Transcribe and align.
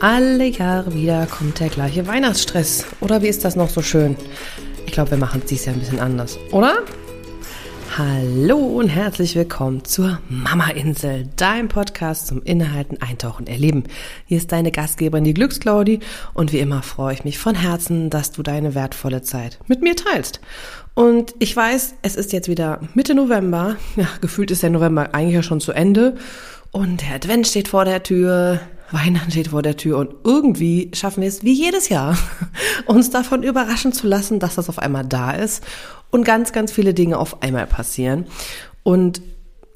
Alle 0.00 0.44
Jahre 0.44 0.92
wieder 0.92 1.26
kommt 1.26 1.58
der 1.58 1.70
gleiche 1.70 2.06
Weihnachtsstress. 2.06 2.84
Oder 3.00 3.22
wie 3.22 3.28
ist 3.28 3.46
das 3.46 3.56
noch 3.56 3.70
so 3.70 3.80
schön? 3.80 4.14
Ich 4.84 4.92
glaube, 4.92 5.12
wir 5.12 5.18
machen 5.18 5.40
es 5.42 5.48
dieses 5.48 5.64
Jahr 5.64 5.74
ein 5.74 5.80
bisschen 5.80 6.00
anders, 6.00 6.38
oder? 6.52 6.80
Hallo 7.96 8.58
und 8.58 8.88
herzlich 8.88 9.34
willkommen 9.36 9.86
zur 9.86 10.18
Mama-Insel, 10.28 11.30
dein 11.36 11.68
Podcast 11.68 12.26
zum 12.26 12.42
Innehalten, 12.42 13.00
Eintauchen, 13.00 13.46
Erleben. 13.46 13.84
Hier 14.26 14.36
ist 14.36 14.52
deine 14.52 14.70
Gastgeberin, 14.70 15.24
die 15.24 15.32
Glücksclaudi, 15.32 16.00
und 16.34 16.52
wie 16.52 16.58
immer 16.58 16.82
freue 16.82 17.14
ich 17.14 17.24
mich 17.24 17.38
von 17.38 17.54
Herzen, 17.54 18.10
dass 18.10 18.32
du 18.32 18.42
deine 18.42 18.74
wertvolle 18.74 19.22
Zeit 19.22 19.58
mit 19.66 19.80
mir 19.80 19.96
teilst. 19.96 20.40
Und 20.92 21.34
ich 21.38 21.56
weiß, 21.56 21.94
es 22.02 22.16
ist 22.16 22.34
jetzt 22.34 22.48
wieder 22.48 22.80
Mitte 22.92 23.14
November. 23.14 23.76
Ja, 23.96 24.08
gefühlt 24.20 24.50
ist 24.50 24.62
der 24.62 24.70
November 24.70 25.14
eigentlich 25.14 25.36
ja 25.36 25.42
schon 25.42 25.60
zu 25.60 25.72
Ende. 25.72 26.16
Und 26.70 27.00
der 27.00 27.14
Advent 27.14 27.46
steht 27.46 27.68
vor 27.68 27.86
der 27.86 28.02
Tür. 28.02 28.60
Weihnachten 28.92 29.30
steht 29.30 29.48
vor 29.48 29.62
der 29.62 29.76
Tür 29.76 29.98
und 29.98 30.14
irgendwie 30.24 30.90
schaffen 30.94 31.22
wir 31.22 31.28
es 31.28 31.42
wie 31.42 31.52
jedes 31.52 31.88
Jahr, 31.88 32.16
uns 32.86 33.10
davon 33.10 33.42
überraschen 33.42 33.92
zu 33.92 34.06
lassen, 34.06 34.38
dass 34.38 34.54
das 34.54 34.68
auf 34.68 34.78
einmal 34.78 35.04
da 35.04 35.32
ist 35.32 35.64
und 36.10 36.24
ganz, 36.24 36.52
ganz 36.52 36.72
viele 36.72 36.94
Dinge 36.94 37.18
auf 37.18 37.42
einmal 37.42 37.66
passieren. 37.66 38.26
Und 38.82 39.22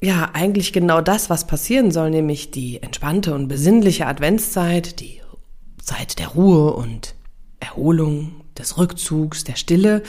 ja, 0.01 0.31
eigentlich 0.33 0.73
genau 0.73 1.01
das, 1.01 1.29
was 1.29 1.45
passieren 1.45 1.91
soll, 1.91 2.09
nämlich 2.09 2.51
die 2.51 2.81
entspannte 2.81 3.35
und 3.35 3.47
besinnliche 3.47 4.07
Adventszeit, 4.07 4.99
die 4.99 5.21
Zeit 5.81 6.19
der 6.19 6.29
Ruhe 6.29 6.73
und 6.73 7.15
Erholung, 7.59 8.41
des 8.57 8.77
Rückzugs, 8.77 9.43
der 9.43 9.55
Stille, 9.55 10.03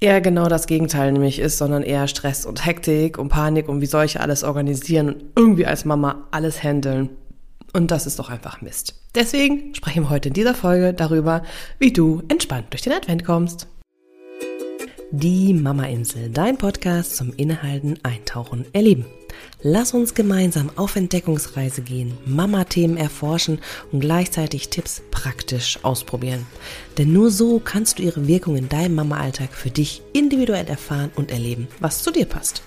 eher 0.00 0.20
genau 0.20 0.48
das 0.48 0.66
Gegenteil 0.66 1.12
nämlich 1.12 1.38
ist, 1.38 1.58
sondern 1.58 1.82
eher 1.82 2.08
Stress 2.08 2.46
und 2.46 2.64
Hektik 2.64 3.18
und 3.18 3.28
Panik 3.28 3.68
und 3.68 3.80
wie 3.80 3.86
soll 3.86 4.04
ich 4.04 4.20
alles 4.20 4.44
organisieren 4.44 5.08
und 5.08 5.24
irgendwie 5.36 5.66
als 5.66 5.84
Mama 5.84 6.26
alles 6.30 6.62
handeln. 6.62 7.10
Und 7.74 7.90
das 7.90 8.06
ist 8.06 8.20
doch 8.20 8.30
einfach 8.30 8.62
Mist. 8.62 8.94
Deswegen 9.16 9.74
sprechen 9.74 10.04
wir 10.04 10.10
heute 10.10 10.28
in 10.28 10.34
dieser 10.34 10.54
Folge 10.54 10.94
darüber, 10.94 11.42
wie 11.80 11.92
du 11.92 12.22
entspannt 12.28 12.68
durch 12.70 12.82
den 12.82 12.92
Advent 12.92 13.24
kommst. 13.24 13.66
Die 15.10 15.52
Mama 15.52 15.84
Insel, 15.84 16.30
dein 16.30 16.56
Podcast 16.56 17.16
zum 17.16 17.32
Innehalten, 17.34 17.98
Eintauchen, 18.04 18.64
Erleben. 18.72 19.06
Lass 19.60 19.92
uns 19.92 20.14
gemeinsam 20.14 20.70
auf 20.76 20.94
Entdeckungsreise 20.94 21.82
gehen, 21.82 22.16
Mama-Themen 22.26 22.96
erforschen 22.96 23.58
und 23.90 24.00
gleichzeitig 24.00 24.68
Tipps 24.68 25.02
praktisch 25.10 25.80
ausprobieren. 25.82 26.46
Denn 26.96 27.12
nur 27.12 27.32
so 27.32 27.58
kannst 27.58 27.98
du 27.98 28.04
ihre 28.04 28.28
Wirkung 28.28 28.56
in 28.56 28.68
deinem 28.68 28.94
Mama-Alltag 28.94 29.52
für 29.52 29.70
dich 29.70 30.02
individuell 30.12 30.66
erfahren 30.66 31.10
und 31.16 31.32
erleben, 31.32 31.66
was 31.80 32.02
zu 32.02 32.12
dir 32.12 32.26
passt. 32.26 32.62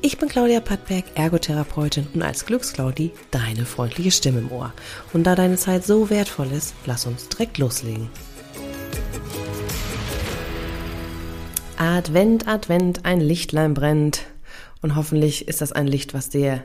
Ich 0.00 0.16
bin 0.16 0.28
Claudia 0.28 0.60
Pattberg, 0.60 1.04
Ergotherapeutin 1.16 2.06
und 2.14 2.22
als 2.22 2.46
Glücksclaudi 2.46 3.10
deine 3.32 3.66
freundliche 3.66 4.12
Stimme 4.12 4.38
im 4.38 4.52
Ohr. 4.52 4.72
Und 5.12 5.24
da 5.24 5.34
deine 5.34 5.56
Zeit 5.56 5.84
so 5.84 6.08
wertvoll 6.08 6.52
ist, 6.52 6.74
lass 6.86 7.04
uns 7.04 7.28
direkt 7.28 7.58
loslegen. 7.58 8.08
Advent, 11.76 12.46
Advent, 12.46 13.04
ein 13.04 13.20
Lichtlein 13.20 13.74
brennt. 13.74 14.22
Und 14.82 14.94
hoffentlich 14.94 15.48
ist 15.48 15.62
das 15.62 15.72
ein 15.72 15.88
Licht, 15.88 16.14
was 16.14 16.28
dir 16.28 16.64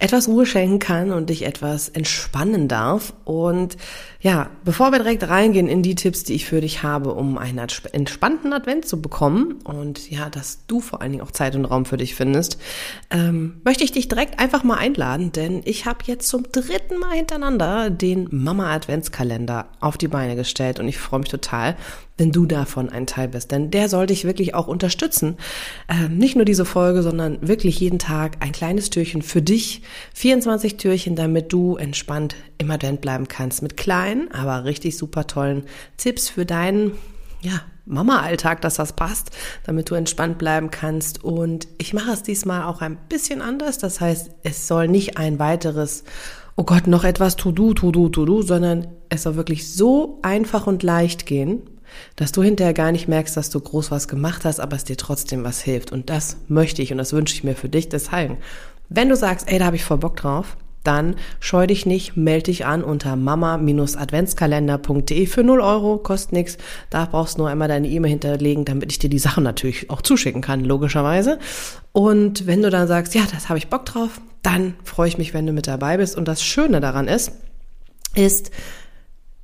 etwas 0.00 0.28
Ruhe 0.28 0.46
schenken 0.46 0.78
kann 0.78 1.12
und 1.12 1.28
dich 1.28 1.44
etwas 1.44 1.90
entspannen 1.90 2.68
darf. 2.68 3.12
Und 3.24 3.76
ja, 4.20 4.50
bevor 4.64 4.92
wir 4.92 4.98
direkt 4.98 5.28
reingehen 5.28 5.68
in 5.68 5.82
die 5.82 5.94
Tipps, 5.94 6.24
die 6.24 6.34
ich 6.34 6.46
für 6.46 6.62
dich 6.62 6.82
habe, 6.82 7.12
um 7.12 7.36
einen 7.36 7.58
entspannten 7.92 8.52
Advent 8.54 8.86
zu 8.86 9.00
bekommen 9.02 9.58
und 9.64 10.10
ja, 10.10 10.30
dass 10.30 10.66
du 10.66 10.80
vor 10.80 11.02
allen 11.02 11.12
Dingen 11.12 11.22
auch 11.22 11.30
Zeit 11.30 11.54
und 11.54 11.66
Raum 11.66 11.84
für 11.84 11.98
dich 11.98 12.14
findest, 12.14 12.58
ähm, 13.10 13.60
möchte 13.62 13.84
ich 13.84 13.92
dich 13.92 14.08
direkt 14.08 14.40
einfach 14.40 14.64
mal 14.64 14.78
einladen, 14.78 15.32
denn 15.32 15.60
ich 15.64 15.84
habe 15.84 15.98
jetzt 16.06 16.28
zum 16.28 16.44
dritten 16.50 16.98
Mal 16.98 17.16
hintereinander 17.16 17.90
den 17.90 18.26
Mama 18.30 18.72
Adventskalender 18.74 19.68
auf 19.80 19.98
die 19.98 20.08
Beine 20.08 20.34
gestellt 20.34 20.80
und 20.80 20.88
ich 20.88 20.98
freue 20.98 21.20
mich 21.20 21.28
total, 21.28 21.76
wenn 22.20 22.30
du 22.32 22.44
davon 22.44 22.90
ein 22.90 23.06
Teil 23.06 23.28
bist. 23.28 23.50
Denn 23.50 23.70
der 23.70 23.88
soll 23.88 24.06
dich 24.06 24.24
wirklich 24.24 24.54
auch 24.54 24.68
unterstützen. 24.68 25.38
Ähm, 25.88 26.18
nicht 26.18 26.36
nur 26.36 26.44
diese 26.44 26.66
Folge, 26.66 27.02
sondern 27.02 27.38
wirklich 27.40 27.80
jeden 27.80 27.98
Tag 27.98 28.36
ein 28.40 28.52
kleines 28.52 28.90
Türchen 28.90 29.22
für 29.22 29.40
dich. 29.40 29.82
24 30.14 30.76
Türchen, 30.76 31.16
damit 31.16 31.52
du 31.52 31.76
entspannt 31.76 32.36
im 32.58 32.70
Advent 32.70 33.00
bleiben 33.00 33.28
kannst. 33.28 33.62
Mit 33.62 33.76
kleinen, 33.76 34.30
aber 34.32 34.64
richtig 34.64 34.96
super 34.96 35.26
tollen 35.26 35.64
Tipps 35.96 36.28
für 36.28 36.46
deinen, 36.46 36.92
ja, 37.42 37.62
Mama-Alltag, 37.86 38.60
dass 38.60 38.74
das 38.74 38.92
passt, 38.92 39.30
damit 39.64 39.90
du 39.90 39.96
entspannt 39.96 40.38
bleiben 40.38 40.70
kannst. 40.70 41.24
Und 41.24 41.66
ich 41.78 41.92
mache 41.92 42.12
es 42.12 42.22
diesmal 42.22 42.62
auch 42.62 42.82
ein 42.82 42.96
bisschen 43.08 43.42
anders. 43.42 43.78
Das 43.78 44.00
heißt, 44.00 44.30
es 44.44 44.68
soll 44.68 44.86
nicht 44.86 45.18
ein 45.18 45.40
weiteres 45.40 46.04
oh 46.60 46.64
Gott, 46.64 46.86
noch 46.86 47.04
etwas 47.04 47.36
to-do, 47.36 47.72
to-do, 47.72 48.10
to-do, 48.10 48.42
sondern 48.42 48.88
es 49.08 49.22
soll 49.22 49.36
wirklich 49.36 49.72
so 49.72 50.18
einfach 50.20 50.66
und 50.66 50.82
leicht 50.82 51.24
gehen, 51.24 51.62
dass 52.16 52.32
du 52.32 52.42
hinterher 52.42 52.74
gar 52.74 52.92
nicht 52.92 53.08
merkst, 53.08 53.34
dass 53.34 53.48
du 53.48 53.60
groß 53.60 53.90
was 53.90 54.08
gemacht 54.08 54.44
hast, 54.44 54.60
aber 54.60 54.76
es 54.76 54.84
dir 54.84 54.98
trotzdem 54.98 55.42
was 55.42 55.62
hilft. 55.62 55.90
Und 55.90 56.10
das 56.10 56.36
möchte 56.48 56.82
ich 56.82 56.92
und 56.92 56.98
das 56.98 57.14
wünsche 57.14 57.34
ich 57.34 57.44
mir 57.44 57.56
für 57.56 57.70
dich. 57.70 57.88
Deshalb, 57.88 58.36
wenn 58.90 59.08
du 59.08 59.16
sagst, 59.16 59.50
ey, 59.50 59.58
da 59.58 59.66
habe 59.66 59.76
ich 59.76 59.84
voll 59.84 59.98
Bock 59.98 60.16
drauf, 60.16 60.56
dann 60.84 61.16
scheu 61.40 61.66
dich 61.66 61.84
nicht, 61.86 62.16
melde 62.16 62.44
dich 62.44 62.64
an 62.64 62.82
unter 62.82 63.16
mama-adventskalender.de 63.16 65.26
für 65.26 65.44
0 65.44 65.60
Euro, 65.60 65.98
kostet 65.98 66.32
nichts. 66.32 66.56
Da 66.88 67.04
brauchst 67.04 67.36
du 67.36 67.42
nur 67.42 67.50
einmal 67.50 67.68
deine 67.68 67.88
E-Mail 67.88 68.10
hinterlegen, 68.10 68.64
damit 68.64 68.90
ich 68.90 68.98
dir 68.98 69.10
die 69.10 69.18
Sachen 69.18 69.44
natürlich 69.44 69.90
auch 69.90 70.02
zuschicken 70.02 70.42
kann, 70.42 70.64
logischerweise. 70.64 71.38
Und 71.92 72.46
wenn 72.46 72.62
du 72.62 72.70
dann 72.70 72.88
sagst, 72.88 73.14
ja, 73.14 73.22
das 73.32 73.48
habe 73.48 73.58
ich 73.58 73.68
Bock 73.68 73.84
drauf, 73.84 74.20
dann 74.42 74.74
freue 74.82 75.08
ich 75.08 75.18
mich, 75.18 75.34
wenn 75.34 75.46
du 75.46 75.52
mit 75.52 75.66
dabei 75.66 75.98
bist. 75.98 76.16
Und 76.16 76.28
das 76.28 76.42
Schöne 76.42 76.80
daran 76.80 77.08
ist, 77.08 77.32
ist, 78.14 78.50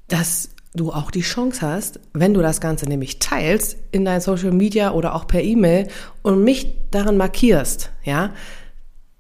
dass 0.09 0.51
du 0.75 0.93
auch 0.93 1.11
die 1.11 1.21
Chance 1.21 1.61
hast, 1.63 2.01
wenn 2.13 2.35
du 2.35 2.41
das 2.41 2.61
Ganze 2.61 2.87
nämlich 2.87 3.19
teilst 3.19 3.79
in 3.93 4.05
dein 4.05 4.21
Social 4.21 4.53
Media 4.53 4.93
oder 4.93 5.15
auch 5.15 5.27
per 5.27 5.43
E-Mail 5.43 5.89
und 6.23 6.45
mich 6.45 6.75
daran 6.91 7.17
markierst, 7.17 7.91
ja, 8.05 8.33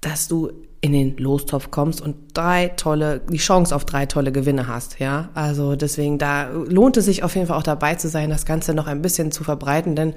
dass 0.00 0.28
du 0.28 0.50
in 0.80 0.92
den 0.92 1.16
Lostopf 1.16 1.70
kommst 1.70 2.00
und 2.00 2.16
drei 2.34 2.68
tolle, 2.68 3.20
die 3.30 3.38
Chance 3.38 3.74
auf 3.74 3.84
drei 3.84 4.06
tolle 4.06 4.30
Gewinne 4.30 4.68
hast, 4.68 5.00
ja. 5.00 5.30
Also 5.34 5.74
deswegen, 5.74 6.18
da 6.18 6.50
lohnt 6.50 6.96
es 6.96 7.06
sich 7.06 7.22
auf 7.22 7.34
jeden 7.34 7.46
Fall 7.46 7.58
auch 7.58 7.62
dabei 7.62 7.94
zu 7.96 8.08
sein, 8.08 8.30
das 8.30 8.46
Ganze 8.46 8.74
noch 8.74 8.86
ein 8.86 9.02
bisschen 9.02 9.32
zu 9.32 9.42
verbreiten, 9.42 9.96
denn 9.96 10.14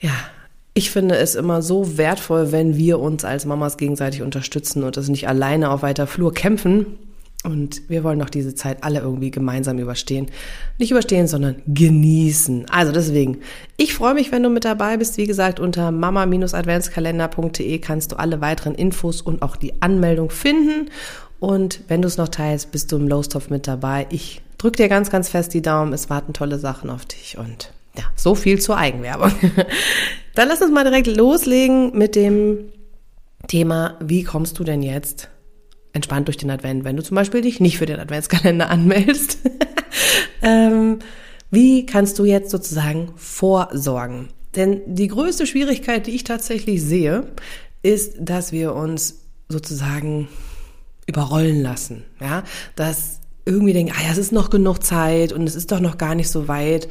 ja, 0.00 0.12
ich 0.74 0.90
finde 0.90 1.16
es 1.16 1.34
immer 1.34 1.62
so 1.62 1.96
wertvoll, 1.96 2.52
wenn 2.52 2.76
wir 2.76 3.00
uns 3.00 3.24
als 3.24 3.46
Mamas 3.46 3.76
gegenseitig 3.78 4.22
unterstützen 4.22 4.84
und 4.84 4.96
das 4.96 5.08
nicht 5.08 5.26
alleine 5.26 5.70
auf 5.70 5.82
weiter 5.82 6.06
Flur 6.06 6.32
kämpfen, 6.32 6.98
und 7.44 7.88
wir 7.88 8.02
wollen 8.02 8.18
noch 8.18 8.30
diese 8.30 8.56
Zeit 8.56 8.82
alle 8.82 8.98
irgendwie 8.98 9.30
gemeinsam 9.30 9.78
überstehen. 9.78 10.26
Nicht 10.78 10.90
überstehen, 10.90 11.28
sondern 11.28 11.62
genießen. 11.68 12.66
Also 12.68 12.90
deswegen, 12.90 13.38
ich 13.76 13.94
freue 13.94 14.14
mich, 14.14 14.32
wenn 14.32 14.42
du 14.42 14.50
mit 14.50 14.64
dabei 14.64 14.96
bist. 14.96 15.18
Wie 15.18 15.26
gesagt, 15.26 15.60
unter 15.60 15.92
mama-adventskalender.de 15.92 17.78
kannst 17.78 18.10
du 18.10 18.16
alle 18.16 18.40
weiteren 18.40 18.74
Infos 18.74 19.20
und 19.22 19.42
auch 19.42 19.54
die 19.54 19.80
Anmeldung 19.80 20.30
finden. 20.30 20.90
Und 21.38 21.80
wenn 21.86 22.02
du 22.02 22.08
es 22.08 22.16
noch 22.16 22.28
teilst, 22.28 22.72
bist 22.72 22.90
du 22.90 22.96
im 22.96 23.06
Lostopf 23.06 23.50
mit 23.50 23.68
dabei. 23.68 24.08
Ich 24.10 24.42
drücke 24.58 24.78
dir 24.78 24.88
ganz, 24.88 25.08
ganz 25.08 25.28
fest 25.28 25.54
die 25.54 25.62
Daumen. 25.62 25.92
Es 25.92 26.10
warten 26.10 26.32
tolle 26.32 26.58
Sachen 26.58 26.90
auf 26.90 27.06
dich. 27.06 27.38
Und 27.38 27.72
ja, 27.96 28.02
so 28.16 28.34
viel 28.34 28.60
zur 28.60 28.78
Eigenwerbung. 28.78 29.30
Dann 30.34 30.48
lass 30.48 30.60
uns 30.60 30.72
mal 30.72 30.82
direkt 30.82 31.06
loslegen 31.06 31.96
mit 31.96 32.16
dem 32.16 32.72
Thema, 33.46 33.96
wie 34.00 34.24
kommst 34.24 34.58
du 34.58 34.64
denn 34.64 34.82
jetzt 34.82 35.30
entspannt 35.98 36.28
durch 36.28 36.36
den 36.36 36.50
Advent, 36.50 36.84
wenn 36.84 36.96
du 36.96 37.02
zum 37.02 37.14
Beispiel 37.14 37.42
dich 37.42 37.60
nicht 37.60 37.78
für 37.78 37.86
den 37.86 38.00
Adventskalender 38.00 38.70
anmeldest. 38.70 39.38
ähm, 40.42 41.00
wie 41.50 41.86
kannst 41.86 42.18
du 42.18 42.24
jetzt 42.24 42.50
sozusagen 42.50 43.12
vorsorgen? 43.16 44.28
Denn 44.56 44.80
die 44.86 45.08
größte 45.08 45.46
Schwierigkeit, 45.46 46.06
die 46.06 46.12
ich 46.12 46.24
tatsächlich 46.24 46.82
sehe, 46.82 47.26
ist, 47.82 48.14
dass 48.20 48.52
wir 48.52 48.74
uns 48.74 49.20
sozusagen 49.48 50.28
überrollen 51.06 51.62
lassen. 51.62 52.04
Ja, 52.20 52.44
dass 52.76 53.20
irgendwie 53.48 53.72
denken, 53.72 53.94
ah 53.96 54.04
ja, 54.04 54.12
es 54.12 54.18
ist 54.18 54.32
noch 54.32 54.50
genug 54.50 54.84
Zeit 54.84 55.32
und 55.32 55.48
es 55.48 55.56
ist 55.56 55.72
doch 55.72 55.80
noch 55.80 55.98
gar 55.98 56.14
nicht 56.14 56.28
so 56.28 56.46
weit. 56.46 56.88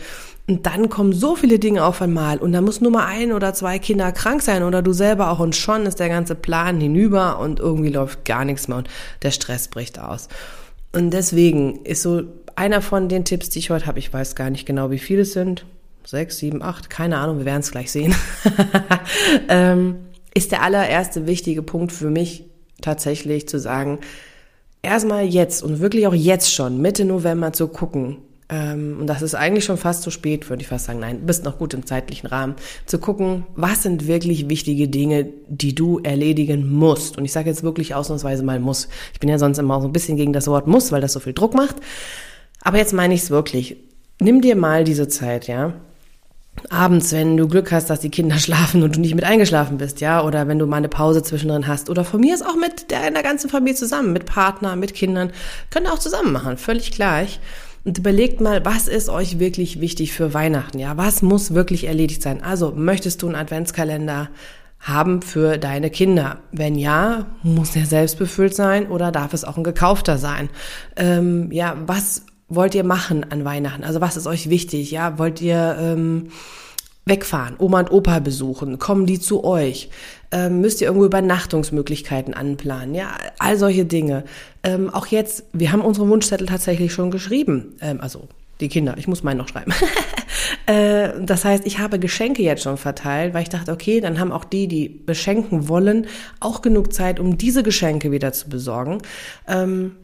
Und 0.47 0.65
dann 0.65 0.89
kommen 0.89 1.13
so 1.13 1.35
viele 1.35 1.59
Dinge 1.59 1.83
auf 1.83 2.01
einmal 2.01 2.37
und 2.37 2.53
da 2.53 2.61
muss 2.61 2.81
nur 2.81 2.91
mal 2.91 3.05
ein 3.05 3.33
oder 3.33 3.53
zwei 3.53 3.79
Kinder 3.79 4.11
krank 4.11 4.41
sein 4.41 4.63
oder 4.63 4.81
du 4.81 4.93
selber 4.93 5.29
auch 5.29 5.39
und 5.39 5.55
schon 5.55 5.85
ist 5.85 5.99
der 5.99 6.09
ganze 6.09 6.35
Plan 6.35 6.79
hinüber 6.79 7.39
und 7.39 7.59
irgendwie 7.59 7.89
läuft 7.89 8.25
gar 8.25 8.45
nichts 8.45 8.67
mehr 8.67 8.77
und 8.77 8.89
der 9.23 9.31
Stress 9.31 9.67
bricht 9.67 9.99
aus. 9.99 10.29
Und 10.93 11.11
deswegen 11.11 11.83
ist 11.83 12.01
so 12.01 12.23
einer 12.55 12.81
von 12.81 13.09
den 13.09 13.25
Tipps, 13.25 13.49
die 13.49 13.59
ich 13.59 13.69
heute 13.69 13.85
habe, 13.85 13.99
ich 13.99 14.11
weiß 14.11 14.35
gar 14.35 14.49
nicht 14.49 14.65
genau, 14.65 14.89
wie 14.89 14.99
viele 14.99 15.21
es 15.21 15.33
sind, 15.33 15.65
sechs, 16.05 16.37
sieben, 16.37 16.63
acht, 16.63 16.89
keine 16.89 17.17
Ahnung, 17.17 17.39
wir 17.39 17.45
werden 17.45 17.59
es 17.59 17.71
gleich 17.71 17.91
sehen, 17.91 18.15
ähm, 19.49 19.97
ist 20.33 20.53
der 20.53 20.63
allererste 20.63 21.27
wichtige 21.27 21.61
Punkt 21.61 21.91
für 21.91 22.09
mich 22.09 22.45
tatsächlich 22.81 23.49
zu 23.49 23.59
sagen, 23.59 23.99
erstmal 24.81 25.25
jetzt 25.25 25.63
und 25.63 25.79
wirklich 25.79 26.07
auch 26.07 26.13
jetzt 26.13 26.53
schon, 26.53 26.81
Mitte 26.81 27.05
November 27.05 27.53
zu 27.53 27.67
gucken, 27.67 28.17
ähm, 28.49 28.97
und 29.01 29.07
das 29.07 29.21
ist 29.21 29.35
eigentlich 29.35 29.65
schon 29.65 29.77
fast 29.77 30.03
zu 30.03 30.11
spät, 30.11 30.49
würde 30.49 30.61
ich 30.61 30.69
fast 30.69 30.85
sagen. 30.85 30.99
Nein, 30.99 31.25
bist 31.25 31.43
noch 31.43 31.57
gut 31.57 31.73
im 31.73 31.85
zeitlichen 31.85 32.27
Rahmen. 32.27 32.55
Zu 32.85 32.97
gucken, 32.99 33.45
was 33.55 33.83
sind 33.83 34.07
wirklich 34.07 34.47
wichtige 34.49 34.87
Dinge, 34.87 35.27
die 35.49 35.75
du 35.75 35.99
erledigen 35.99 36.71
musst. 36.71 37.17
Und 37.17 37.25
ich 37.25 37.33
sage 37.33 37.49
jetzt 37.49 37.63
wirklich 37.63 37.93
ausnahmsweise 37.93 38.43
mal 38.43 38.59
muss. 38.59 38.87
Ich 39.13 39.19
bin 39.19 39.29
ja 39.29 39.37
sonst 39.37 39.57
immer 39.57 39.81
so 39.81 39.87
ein 39.87 39.93
bisschen 39.93 40.17
gegen 40.17 40.33
das 40.33 40.47
Wort 40.47 40.67
muss, 40.67 40.91
weil 40.91 41.01
das 41.01 41.13
so 41.13 41.19
viel 41.19 41.33
Druck 41.33 41.55
macht. 41.55 41.75
Aber 42.61 42.77
jetzt 42.77 42.93
meine 42.93 43.13
ich 43.13 43.23
es 43.23 43.29
wirklich. 43.29 43.77
Nimm 44.19 44.41
dir 44.41 44.55
mal 44.55 44.83
diese 44.83 45.07
Zeit, 45.09 45.47
ja. 45.47 45.73
Abends, 46.69 47.11
wenn 47.11 47.37
du 47.37 47.47
Glück 47.47 47.71
hast, 47.71 47.89
dass 47.89 47.99
die 47.99 48.09
Kinder 48.09 48.37
schlafen 48.39 48.83
und 48.83 48.95
du 48.95 48.99
nicht 48.99 49.15
mit 49.15 49.23
eingeschlafen 49.23 49.77
bist, 49.77 50.01
ja, 50.01 50.23
oder 50.23 50.47
wenn 50.47 50.59
du 50.59 50.65
mal 50.65 50.77
eine 50.77 50.89
Pause 50.89 51.23
zwischendrin 51.23 51.67
hast, 51.67 51.89
oder 51.89 52.03
von 52.03 52.19
mir 52.19 52.33
ist 52.33 52.45
auch 52.45 52.55
mit 52.55 52.91
der, 52.91 53.11
der 53.11 53.23
ganzen 53.23 53.49
Familie 53.49 53.75
zusammen, 53.75 54.13
mit 54.13 54.25
Partner, 54.25 54.75
mit 54.75 54.93
Kindern, 54.93 55.31
könnt 55.69 55.87
ihr 55.87 55.93
auch 55.93 55.99
zusammen 55.99 56.31
machen, 56.31 56.57
völlig 56.57 56.91
gleich. 56.91 57.39
Und 57.85 57.97
überlegt 57.97 58.41
mal, 58.41 58.65
was 58.65 58.89
ist 58.89 59.07
euch 59.07 59.39
wirklich 59.39 59.79
wichtig 59.79 60.11
für 60.11 60.33
Weihnachten, 60.33 60.77
ja, 60.77 60.97
was 60.97 61.21
muss 61.21 61.53
wirklich 61.53 61.85
erledigt 61.85 62.21
sein? 62.21 62.43
Also, 62.43 62.73
möchtest 62.75 63.21
du 63.21 63.27
einen 63.27 63.35
Adventskalender 63.35 64.29
haben 64.79 65.21
für 65.21 65.57
deine 65.57 65.89
Kinder? 65.89 66.39
Wenn 66.51 66.75
ja, 66.75 67.27
muss 67.43 67.71
der 67.71 67.85
selbst 67.85 68.19
befüllt 68.19 68.55
sein 68.55 68.87
oder 68.87 69.11
darf 69.11 69.33
es 69.33 69.45
auch 69.45 69.57
ein 69.57 69.63
gekaufter 69.63 70.17
sein? 70.17 70.49
Ähm, 70.95 71.51
ja, 71.51 71.77
was 71.85 72.23
wollt 72.49 72.75
ihr 72.75 72.83
machen 72.83 73.25
an 73.29 73.45
Weihnachten? 73.45 73.83
Also 73.83 74.01
was 74.01 74.17
ist 74.17 74.27
euch 74.27 74.49
wichtig? 74.49 74.91
Ja, 74.91 75.17
wollt 75.17 75.41
ihr 75.41 75.77
ähm, 75.79 76.29
wegfahren, 77.05 77.55
Oma 77.57 77.79
und 77.79 77.91
Opa 77.91 78.19
besuchen? 78.19 78.79
Kommen 78.79 79.05
die 79.05 79.19
zu 79.19 79.43
euch? 79.43 79.89
Ähm, 80.31 80.61
müsst 80.61 80.81
ihr 80.81 80.87
irgendwo 80.87 81.05
Übernachtungsmöglichkeiten 81.05 82.33
anplanen? 82.33 82.95
Ja, 82.95 83.17
all 83.39 83.57
solche 83.57 83.85
Dinge. 83.85 84.23
Ähm, 84.63 84.89
auch 84.89 85.07
jetzt, 85.07 85.45
wir 85.53 85.71
haben 85.71 85.81
unsere 85.81 86.07
Wunschzettel 86.07 86.47
tatsächlich 86.47 86.93
schon 86.93 87.11
geschrieben. 87.11 87.75
Ähm, 87.81 88.01
also 88.01 88.27
die 88.59 88.69
Kinder, 88.69 88.95
ich 88.97 89.07
muss 89.07 89.23
meinen 89.23 89.37
noch 89.37 89.47
schreiben. 89.47 89.71
äh, 90.65 91.09
das 91.21 91.45
heißt, 91.45 91.65
ich 91.65 91.79
habe 91.79 91.99
Geschenke 91.99 92.43
jetzt 92.43 92.63
schon 92.63 92.77
verteilt, 92.77 93.33
weil 93.33 93.43
ich 93.43 93.49
dachte, 93.49 93.71
okay, 93.71 94.01
dann 94.01 94.19
haben 94.19 94.31
auch 94.31 94.45
die, 94.45 94.67
die 94.67 94.89
beschenken 94.89 95.67
wollen, 95.67 96.07
auch 96.39 96.61
genug 96.61 96.93
Zeit, 96.93 97.19
um 97.19 97.37
diese 97.37 97.61
Geschenke 97.63 98.11
wieder 98.11 98.33
zu 98.33 98.49
besorgen. 98.49 98.99
Ähm, 99.47 99.95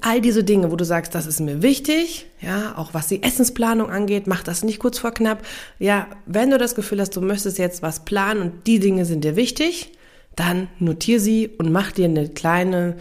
All 0.00 0.20
diese 0.20 0.44
Dinge, 0.44 0.70
wo 0.70 0.76
du 0.76 0.84
sagst, 0.84 1.14
das 1.14 1.26
ist 1.26 1.40
mir 1.40 1.62
wichtig, 1.62 2.26
ja, 2.40 2.76
auch 2.76 2.94
was 2.94 3.08
die 3.08 3.22
Essensplanung 3.22 3.90
angeht, 3.90 4.26
mach 4.26 4.42
das 4.42 4.62
nicht 4.62 4.78
kurz 4.78 4.98
vor 4.98 5.12
knapp. 5.12 5.44
Ja, 5.78 6.06
wenn 6.26 6.50
du 6.50 6.58
das 6.58 6.74
Gefühl 6.74 7.00
hast, 7.00 7.16
du 7.16 7.20
möchtest 7.20 7.58
jetzt 7.58 7.82
was 7.82 8.04
planen 8.04 8.42
und 8.42 8.66
die 8.66 8.78
Dinge 8.78 9.04
sind 9.04 9.24
dir 9.24 9.36
wichtig, 9.36 9.92
dann 10.36 10.68
notier 10.78 11.20
sie 11.20 11.48
und 11.48 11.72
mach 11.72 11.90
dir 11.90 12.04
eine 12.04 12.28
kleine, 12.28 12.96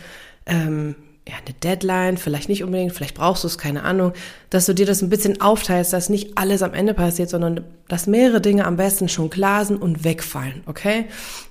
ähm, 0.47 0.95
ja, 1.27 1.35
eine 1.45 1.53
Deadline, 1.53 2.17
vielleicht 2.17 2.49
nicht 2.49 2.63
unbedingt, 2.63 2.93
vielleicht 2.93 3.15
brauchst 3.15 3.43
du 3.43 3.47
es, 3.47 3.57
keine 3.57 3.83
Ahnung, 3.83 4.13
dass 4.49 4.65
du 4.65 4.73
dir 4.73 4.85
das 4.85 5.01
ein 5.01 5.09
bisschen 5.09 5.39
aufteilst, 5.39 5.93
dass 5.93 6.09
nicht 6.09 6.37
alles 6.37 6.63
am 6.63 6.73
Ende 6.73 6.93
passiert, 6.93 7.29
sondern 7.29 7.63
dass 7.87 8.07
mehrere 8.07 8.41
Dinge 8.41 8.65
am 8.65 8.77
besten 8.77 9.07
schon 9.07 9.29
klar 9.29 9.65
sind 9.65 9.81
und 9.81 10.03
wegfallen, 10.03 10.63
okay? 10.65 11.05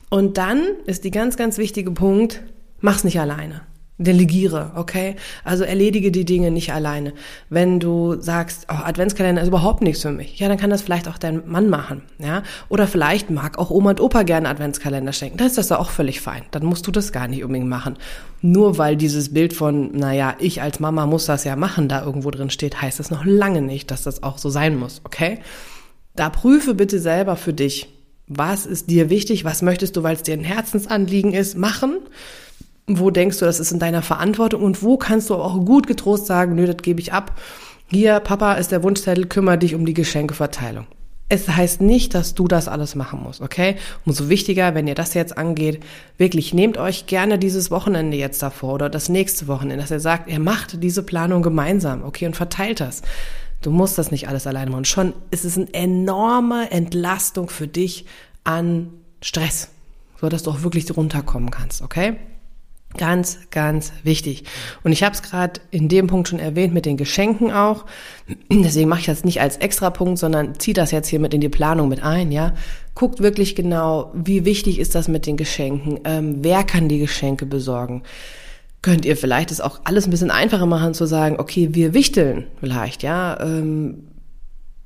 Und 0.08 0.38
dann 0.38 0.64
ist 0.86 1.04
die 1.04 1.10
ganz, 1.10 1.36
ganz 1.36 1.58
wichtige 1.58 1.90
Punkt, 1.90 2.42
mach's 2.80 3.04
nicht 3.04 3.20
alleine. 3.20 3.62
Delegiere, 3.98 4.72
okay? 4.74 5.16
Also 5.42 5.64
erledige 5.64 6.10
die 6.10 6.26
Dinge 6.26 6.50
nicht 6.50 6.70
alleine. 6.74 7.14
Wenn 7.48 7.80
du 7.80 8.20
sagst, 8.20 8.66
oh, 8.70 8.74
Adventskalender 8.84 9.40
ist 9.40 9.48
überhaupt 9.48 9.80
nichts 9.80 10.02
für 10.02 10.10
mich, 10.10 10.38
ja, 10.38 10.48
dann 10.48 10.58
kann 10.58 10.68
das 10.68 10.82
vielleicht 10.82 11.08
auch 11.08 11.16
dein 11.16 11.48
Mann 11.48 11.70
machen, 11.70 12.02
ja? 12.18 12.42
Oder 12.68 12.86
vielleicht 12.86 13.30
mag 13.30 13.58
auch 13.58 13.70
Oma 13.70 13.90
und 13.90 14.00
Opa 14.00 14.22
gerne 14.22 14.50
Adventskalender 14.50 15.14
schenken. 15.14 15.38
Dann 15.38 15.46
ist 15.46 15.56
das 15.56 15.72
auch 15.72 15.88
völlig 15.88 16.20
fein. 16.20 16.42
Dann 16.50 16.66
musst 16.66 16.86
du 16.86 16.90
das 16.90 17.10
gar 17.10 17.26
nicht 17.26 17.42
unbedingt 17.42 17.70
machen. 17.70 17.96
Nur 18.42 18.76
weil 18.76 18.96
dieses 18.96 19.32
Bild 19.32 19.54
von, 19.54 19.92
naja, 19.92 20.34
ich 20.40 20.60
als 20.60 20.78
Mama 20.78 21.06
muss 21.06 21.24
das 21.24 21.44
ja 21.44 21.56
machen, 21.56 21.88
da 21.88 22.04
irgendwo 22.04 22.30
drin 22.30 22.50
steht, 22.50 22.82
heißt 22.82 23.00
das 23.00 23.10
noch 23.10 23.24
lange 23.24 23.62
nicht, 23.62 23.90
dass 23.90 24.02
das 24.02 24.22
auch 24.22 24.36
so 24.36 24.50
sein 24.50 24.78
muss, 24.78 25.00
okay? 25.04 25.38
Da 26.16 26.28
prüfe 26.28 26.74
bitte 26.74 26.98
selber 26.98 27.36
für 27.36 27.54
dich, 27.54 27.88
was 28.28 28.66
ist 28.66 28.90
dir 28.90 29.08
wichtig, 29.08 29.44
was 29.44 29.62
möchtest 29.62 29.96
du, 29.96 30.02
weil 30.02 30.16
es 30.16 30.22
dir 30.22 30.34
ein 30.34 30.44
Herzensanliegen 30.44 31.32
ist, 31.32 31.56
machen 31.56 31.98
wo 32.86 33.10
denkst 33.10 33.38
du, 33.38 33.44
das 33.44 33.60
ist 33.60 33.72
in 33.72 33.78
deiner 33.78 34.02
Verantwortung 34.02 34.62
und 34.62 34.82
wo 34.82 34.96
kannst 34.96 35.30
du 35.30 35.34
auch 35.34 35.64
gut 35.64 35.86
getrost 35.86 36.26
sagen, 36.26 36.54
nö, 36.54 36.66
das 36.66 36.76
gebe 36.78 37.00
ich 37.00 37.12
ab. 37.12 37.38
Hier, 37.88 38.20
Papa 38.20 38.54
ist 38.54 38.72
der 38.72 38.82
Wunschzettel, 38.82 39.26
kümmere 39.26 39.58
dich 39.58 39.74
um 39.74 39.86
die 39.86 39.94
Geschenkeverteilung. 39.94 40.86
Es 41.28 41.48
heißt 41.48 41.80
nicht, 41.80 42.14
dass 42.14 42.34
du 42.34 42.46
das 42.46 42.68
alles 42.68 42.94
machen 42.94 43.20
musst, 43.20 43.40
okay? 43.40 43.74
Umso 44.04 44.28
wichtiger, 44.28 44.76
wenn 44.76 44.86
ihr 44.86 44.94
das 44.94 45.14
jetzt 45.14 45.36
angeht, 45.36 45.82
wirklich 46.18 46.54
nehmt 46.54 46.78
euch 46.78 47.06
gerne 47.06 47.36
dieses 47.36 47.72
Wochenende 47.72 48.16
jetzt 48.16 48.40
davor 48.42 48.74
oder 48.74 48.88
das 48.88 49.08
nächste 49.08 49.48
Wochenende, 49.48 49.82
dass 49.82 49.90
ihr 49.90 49.98
sagt, 49.98 50.30
ihr 50.30 50.38
macht 50.38 50.80
diese 50.84 51.02
Planung 51.02 51.42
gemeinsam, 51.42 52.04
okay, 52.04 52.26
und 52.26 52.36
verteilt 52.36 52.78
das. 52.78 53.02
Du 53.60 53.72
musst 53.72 53.98
das 53.98 54.12
nicht 54.12 54.28
alles 54.28 54.46
alleine 54.46 54.70
machen. 54.70 54.84
Schon 54.84 55.14
ist 55.32 55.44
es 55.44 55.56
eine 55.56 55.72
enorme 55.74 56.70
Entlastung 56.70 57.48
für 57.48 57.66
dich 57.66 58.06
an 58.44 58.92
Stress, 59.20 59.70
so 60.20 60.28
dass 60.28 60.44
du 60.44 60.52
auch 60.52 60.62
wirklich 60.62 60.96
runterkommen 60.96 61.50
kannst, 61.50 61.82
okay? 61.82 62.16
Ganz, 62.96 63.38
ganz 63.50 63.92
wichtig. 64.04 64.44
Und 64.82 64.92
ich 64.92 65.02
habe 65.02 65.14
es 65.14 65.22
gerade 65.22 65.60
in 65.70 65.88
dem 65.88 66.06
Punkt 66.06 66.28
schon 66.28 66.38
erwähnt 66.38 66.72
mit 66.72 66.86
den 66.86 66.96
Geschenken 66.96 67.52
auch. 67.52 67.84
Deswegen 68.50 68.88
mache 68.88 69.00
ich 69.00 69.06
das 69.06 69.24
nicht 69.24 69.40
als 69.40 69.58
extra 69.58 69.90
Punkt, 69.90 70.18
sondern 70.18 70.58
ziehe 70.58 70.74
das 70.74 70.92
jetzt 70.92 71.08
hier 71.08 71.20
mit 71.20 71.34
in 71.34 71.40
die 71.40 71.48
Planung 71.48 71.88
mit 71.88 72.02
ein. 72.02 72.32
Ja, 72.32 72.54
guckt 72.94 73.20
wirklich 73.20 73.54
genau, 73.54 74.12
wie 74.14 74.44
wichtig 74.44 74.78
ist 74.78 74.94
das 74.94 75.08
mit 75.08 75.26
den 75.26 75.36
Geschenken. 75.36 76.00
Ähm, 76.04 76.36
wer 76.40 76.64
kann 76.64 76.88
die 76.88 76.98
Geschenke 76.98 77.44
besorgen? 77.44 78.02
Könnt 78.82 79.04
ihr 79.04 79.16
vielleicht 79.16 79.50
es 79.50 79.60
auch 79.60 79.80
alles 79.84 80.06
ein 80.06 80.10
bisschen 80.10 80.30
einfacher 80.30 80.66
machen 80.66 80.94
zu 80.94 81.06
sagen, 81.06 81.36
okay, 81.38 81.70
wir 81.72 81.92
wichteln 81.92 82.46
vielleicht, 82.60 83.02
ja. 83.02 83.38
Ähm, 83.40 84.04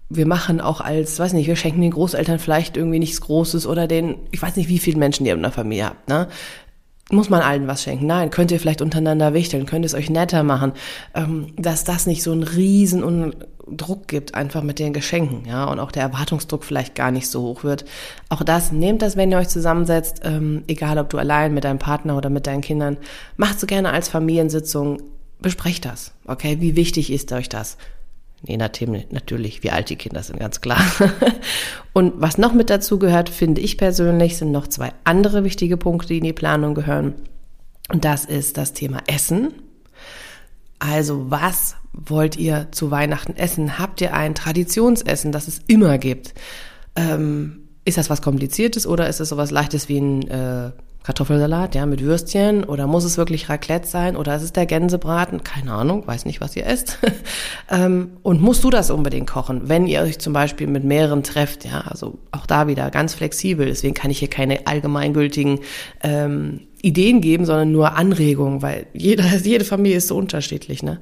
wir 0.08 0.26
machen 0.26 0.60
auch 0.60 0.80
als, 0.80 1.20
weiß 1.20 1.34
nicht, 1.34 1.46
wir 1.46 1.54
schenken 1.54 1.82
den 1.82 1.92
Großeltern 1.92 2.40
vielleicht 2.40 2.76
irgendwie 2.76 2.98
nichts 2.98 3.20
Großes 3.20 3.66
oder 3.66 3.86
den, 3.86 4.16
ich 4.32 4.42
weiß 4.42 4.56
nicht, 4.56 4.68
wie 4.68 4.80
viele 4.80 4.98
Menschen 4.98 5.24
ihr 5.24 5.34
in 5.34 5.42
der 5.42 5.52
Familie 5.52 5.86
habt, 5.86 6.08
ne? 6.08 6.26
Muss 7.10 7.30
man 7.30 7.42
allen 7.42 7.66
was 7.66 7.82
schenken. 7.82 8.06
Nein, 8.06 8.30
könnt 8.30 8.50
ihr 8.50 8.60
vielleicht 8.60 8.82
untereinander 8.82 9.34
wichteln, 9.34 9.66
könnt 9.66 9.84
es 9.84 9.94
euch 9.94 10.10
netter 10.10 10.42
machen, 10.42 10.72
ähm, 11.14 11.48
dass 11.56 11.84
das 11.84 12.06
nicht 12.06 12.22
so 12.22 12.32
einen 12.32 12.42
riesen 12.42 13.34
Druck 13.68 14.08
gibt, 14.08 14.34
einfach 14.34 14.62
mit 14.62 14.78
den 14.78 14.92
Geschenken, 14.92 15.44
ja, 15.46 15.64
und 15.64 15.78
auch 15.78 15.92
der 15.92 16.02
Erwartungsdruck 16.02 16.64
vielleicht 16.64 16.94
gar 16.94 17.10
nicht 17.10 17.28
so 17.28 17.42
hoch 17.42 17.64
wird. 17.64 17.84
Auch 18.28 18.42
das, 18.42 18.72
nehmt 18.72 19.02
das, 19.02 19.16
wenn 19.16 19.30
ihr 19.30 19.38
euch 19.38 19.48
zusammensetzt, 19.48 20.22
ähm, 20.24 20.64
egal 20.66 20.98
ob 20.98 21.10
du 21.10 21.18
allein 21.18 21.54
mit 21.54 21.64
deinem 21.64 21.78
Partner 21.78 22.16
oder 22.16 22.30
mit 22.30 22.46
deinen 22.46 22.62
Kindern, 22.62 22.96
macht 23.36 23.60
so 23.60 23.66
gerne 23.66 23.90
als 23.90 24.08
Familiensitzung, 24.08 25.02
besprecht 25.40 25.84
das, 25.84 26.12
okay, 26.26 26.56
wie 26.60 26.76
wichtig 26.76 27.12
ist 27.12 27.32
euch 27.32 27.48
das? 27.48 27.76
Nachdem 28.46 29.04
natürlich, 29.10 29.62
wie 29.62 29.70
alt 29.70 29.90
die 29.90 29.96
Kinder 29.96 30.22
sind, 30.22 30.38
ganz 30.38 30.60
klar. 30.60 30.80
Und 31.92 32.14
was 32.16 32.38
noch 32.38 32.54
mit 32.54 32.70
dazu 32.70 32.98
gehört, 32.98 33.28
finde 33.28 33.60
ich 33.60 33.76
persönlich, 33.76 34.38
sind 34.38 34.50
noch 34.50 34.66
zwei 34.66 34.92
andere 35.04 35.44
wichtige 35.44 35.76
Punkte, 35.76 36.08
die 36.08 36.18
in 36.18 36.24
die 36.24 36.32
Planung 36.32 36.74
gehören. 36.74 37.14
Und 37.92 38.04
das 38.04 38.24
ist 38.24 38.56
das 38.56 38.72
Thema 38.72 39.02
Essen. 39.06 39.52
Also 40.78 41.30
was 41.30 41.76
wollt 41.92 42.36
ihr 42.36 42.68
zu 42.70 42.90
Weihnachten 42.90 43.36
essen? 43.36 43.78
Habt 43.78 44.00
ihr 44.00 44.14
ein 44.14 44.34
Traditionsessen, 44.34 45.32
das 45.32 45.48
es 45.48 45.60
immer 45.66 45.98
gibt? 45.98 46.34
Ähm, 46.96 47.68
ist 47.84 47.98
das 47.98 48.08
was 48.08 48.22
Kompliziertes 48.22 48.86
oder 48.86 49.08
ist 49.08 49.20
es 49.20 49.28
sowas 49.28 49.50
Leichtes 49.50 49.88
wie 49.88 49.98
ein 49.98 50.28
äh, 50.28 50.70
Kartoffelsalat, 51.02 51.74
ja, 51.74 51.86
mit 51.86 52.02
Würstchen 52.02 52.62
oder 52.62 52.86
muss 52.86 53.04
es 53.04 53.16
wirklich 53.16 53.48
Raclette 53.48 53.88
sein 53.88 54.16
oder 54.16 54.36
ist 54.36 54.42
es 54.42 54.52
der 54.52 54.66
Gänsebraten? 54.66 55.42
Keine 55.42 55.72
Ahnung, 55.72 56.06
weiß 56.06 56.26
nicht, 56.26 56.42
was 56.42 56.54
ihr 56.56 56.66
esst. 56.66 56.98
ähm, 57.70 58.18
und 58.22 58.42
musst 58.42 58.64
du 58.64 58.70
das 58.70 58.90
unbedingt 58.90 59.28
kochen, 59.28 59.62
wenn 59.64 59.86
ihr 59.86 60.02
euch 60.02 60.18
zum 60.18 60.34
Beispiel 60.34 60.66
mit 60.66 60.84
mehreren 60.84 61.22
trefft, 61.22 61.64
ja, 61.64 61.80
also 61.80 62.18
auch 62.32 62.44
da 62.44 62.66
wieder 62.66 62.90
ganz 62.90 63.14
flexibel. 63.14 63.64
Deswegen 63.66 63.94
kann 63.94 64.10
ich 64.10 64.18
hier 64.18 64.28
keine 64.28 64.66
allgemeingültigen 64.66 65.60
ähm, 66.02 66.66
Ideen 66.82 67.22
geben, 67.22 67.46
sondern 67.46 67.72
nur 67.72 67.96
Anregungen, 67.96 68.60
weil 68.60 68.86
jede, 68.92 69.22
jede 69.42 69.64
Familie 69.64 69.96
ist 69.96 70.08
so 70.08 70.16
unterschiedlich, 70.16 70.82
ne? 70.82 71.00